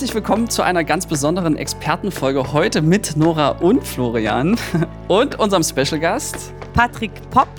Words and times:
Herzlich 0.00 0.14
willkommen 0.14 0.48
zu 0.48 0.62
einer 0.62 0.82
ganz 0.82 1.04
besonderen 1.04 1.56
Expertenfolge 1.56 2.54
heute 2.54 2.80
mit 2.80 3.18
Nora 3.18 3.50
und 3.50 3.86
Florian 3.86 4.56
und 5.08 5.38
unserem 5.38 5.62
Special 5.62 6.00
Gast 6.00 6.54
Patrick 6.72 7.12
Popp. 7.28 7.50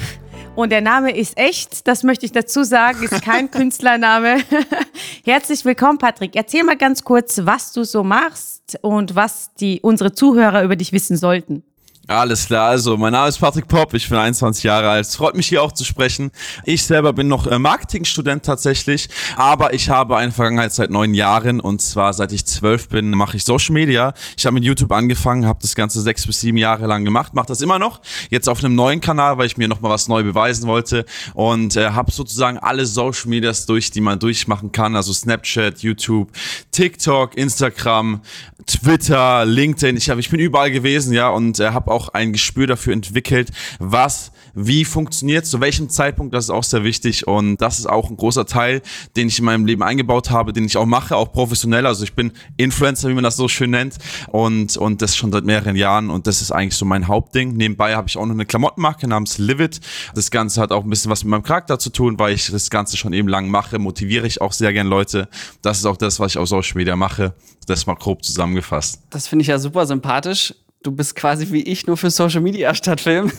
Und 0.56 0.72
der 0.72 0.82
Name 0.82 1.16
ist 1.16 1.38
echt, 1.38 1.88
das 1.88 2.02
möchte 2.02 2.26
ich 2.26 2.32
dazu 2.32 2.64
sagen, 2.64 3.04
ist 3.04 3.22
kein 3.22 3.52
Künstlername. 3.52 4.38
Herzlich 5.24 5.64
willkommen, 5.66 6.00
Patrick. 6.00 6.36
Erzähl 6.36 6.64
mal 6.64 6.78
ganz 6.78 7.04
kurz, 7.04 7.42
was 7.44 7.74
du 7.74 7.84
so 7.84 8.04
machst 8.04 8.80
und 8.82 9.14
was 9.14 9.54
die, 9.60 9.80
unsere 9.82 10.12
Zuhörer 10.12 10.64
über 10.64 10.76
dich 10.76 10.94
wissen 10.94 11.18
sollten. 11.18 11.62
Alles 12.08 12.48
klar, 12.48 12.70
also 12.70 12.98
mein 12.98 13.14
Name 13.14 13.30
ist 13.30 13.38
Patrick 13.38 13.68
Popp, 13.68 13.94
ich 13.94 14.10
bin 14.10 14.18
21 14.18 14.64
Jahre 14.64 14.90
alt. 14.90 15.06
Es 15.06 15.16
freut 15.16 15.36
mich 15.36 15.48
hier 15.48 15.62
auch 15.62 15.72
zu 15.72 15.86
sprechen. 15.86 16.32
Ich 16.66 16.84
selber 16.84 17.14
bin 17.14 17.28
noch 17.28 17.46
äh, 17.46 17.60
Marketingstudent 17.60 18.44
tatsächlich, 18.44 19.08
aber 19.38 19.76
ich 19.76 19.88
habe 19.90 20.18
eine 20.18 20.32
Vergangenheit 20.32 20.74
seit 20.74 20.90
neun 20.90 21.14
Jahren 21.14 21.62
und 21.62 21.80
zwar 21.80 22.12
seit 22.14 22.32
ich 22.32 22.46
zwölf 22.48 22.90
bin 22.90 23.12
mache 23.12 23.38
ich 23.38 23.46
Social 23.46 23.74
Media. 23.74 24.16
Ich 24.36 24.48
habe 24.48 24.56
mit 24.56 24.64
YouTube 24.64 24.92
angefangen, 24.92 25.46
habe 25.46 25.60
das 25.62 25.76
Ganze 25.76 26.02
sechs 26.02 26.26
bis 26.26 26.42
sieben 26.42 26.58
Jahre 26.58 26.88
lang 26.88 27.06
gemacht, 27.06 27.36
mache 27.36 27.48
das 27.48 27.62
immer 27.62 27.78
noch. 27.78 28.02
Jetzt 28.32 28.50
auf 28.50 28.64
einem 28.64 28.74
neuen 28.74 29.00
Kanal, 29.00 29.38
weil 29.38 29.46
ich 29.46 29.58
mir 29.58 29.68
nochmal 29.68 29.92
was 29.92 30.08
neu 30.08 30.24
beweisen 30.24 30.68
wollte 30.68 31.06
und 31.36 31.78
äh, 31.78 31.92
habe 31.92 32.12
sozusagen 32.12 32.58
alle 32.58 32.88
Social 32.88 33.30
Medias 33.30 33.68
durch, 33.68 33.92
die 33.92 34.02
man 34.02 34.18
durchmachen 34.18 34.72
kann, 34.72 34.96
also 34.96 35.14
Snapchat, 35.14 35.84
YouTube, 35.84 36.32
TikTok, 36.72 37.38
Instagram, 37.38 38.22
Twitter, 38.66 39.46
LinkedIn. 39.46 39.98
Ich, 39.98 40.10
hab, 40.10 40.18
ich 40.18 40.30
bin 40.30 40.40
überall 40.40 40.72
gewesen, 40.72 41.14
ja, 41.14 41.30
und 41.30 41.60
äh, 41.60 41.70
habe 41.70 41.91
auch 41.92 42.10
ein 42.10 42.34
Gespür 42.34 42.68
dafür 42.68 42.94
entwickelt, 42.94 43.52
was 43.80 44.32
wie 44.54 44.86
funktioniert 44.86 45.46
zu 45.46 45.62
welchem 45.62 45.90
Zeitpunkt, 45.90 46.34
das 46.34 46.46
ist 46.46 46.50
auch 46.50 46.64
sehr 46.64 46.84
wichtig 46.84 47.28
und 47.28 47.58
das 47.62 47.80
ist 47.80 47.88
auch 47.88 48.10
ein 48.10 48.18
großer 48.18 48.46
Teil, 48.46 48.82
den 49.16 49.28
ich 49.28 49.40
in 49.40 49.46
meinem 49.46 49.66
Leben 49.66 49.84
eingebaut 49.84 50.30
habe, 50.30 50.54
den 50.54 50.66
ich 50.66 50.78
auch 50.78 50.86
mache, 50.86 51.16
auch 51.16 51.32
professionell. 51.32 51.86
Also 51.86 52.04
ich 52.04 52.14
bin 52.14 52.34
Influencer, 52.58 53.10
wie 53.10 53.14
man 53.14 53.24
das 53.24 53.38
so 53.38 53.48
schön 53.48 53.72
nennt 53.72 53.98
und, 54.30 54.78
und 54.78 55.02
das 55.02 55.16
schon 55.16 55.32
seit 55.32 55.46
mehreren 55.46 55.76
Jahren 55.76 56.10
und 56.10 56.28
das 56.28 56.42
ist 56.42 56.52
eigentlich 56.52 56.76
so 56.76 56.86
mein 56.86 57.08
Hauptding. 57.08 57.54
Nebenbei 57.54 57.96
habe 57.96 58.08
ich 58.08 58.18
auch 58.18 58.26
noch 58.26 58.34
eine 58.34 58.46
Klamottenmarke 58.46 59.08
namens 59.08 59.38
Livid. 59.38 59.80
Das 60.16 60.32
Ganze 60.32 60.62
hat 60.62 60.72
auch 60.72 60.84
ein 60.84 60.90
bisschen 60.90 61.12
was 61.12 61.24
mit 61.24 61.32
meinem 61.32 61.44
Charakter 61.44 61.80
zu 61.80 61.90
tun, 61.90 62.20
weil 62.20 62.34
ich 62.34 62.52
das 62.52 62.70
Ganze 62.70 62.98
schon 62.98 63.14
eben 63.14 63.28
lang 63.28 63.50
mache, 63.50 63.80
motiviere 63.80 64.28
ich 64.28 64.42
auch 64.42 64.54
sehr 64.54 64.74
gern 64.74 64.88
Leute. 64.88 65.30
Das 65.62 65.78
ist 65.78 65.86
auch 65.86 65.98
das, 65.98 66.20
was 66.20 66.34
ich 66.34 66.38
auf 66.38 66.48
Social 66.48 66.78
Media 66.78 66.96
mache. 66.96 67.34
Das 67.68 67.86
mal 67.86 67.96
grob 67.96 68.26
zusammengefasst. 68.26 69.02
Das 69.12 69.28
finde 69.28 69.44
ich 69.44 69.48
ja 69.48 69.60
super 69.60 69.86
sympathisch 69.86 70.54
du 70.84 70.92
bist 70.92 71.16
quasi 71.16 71.52
wie 71.52 71.64
ich 71.64 71.88
nur 71.88 71.98
für 71.98 72.10
Social 72.10 72.42
Media 72.42 72.74
statt 72.74 73.02
Film. 73.02 73.32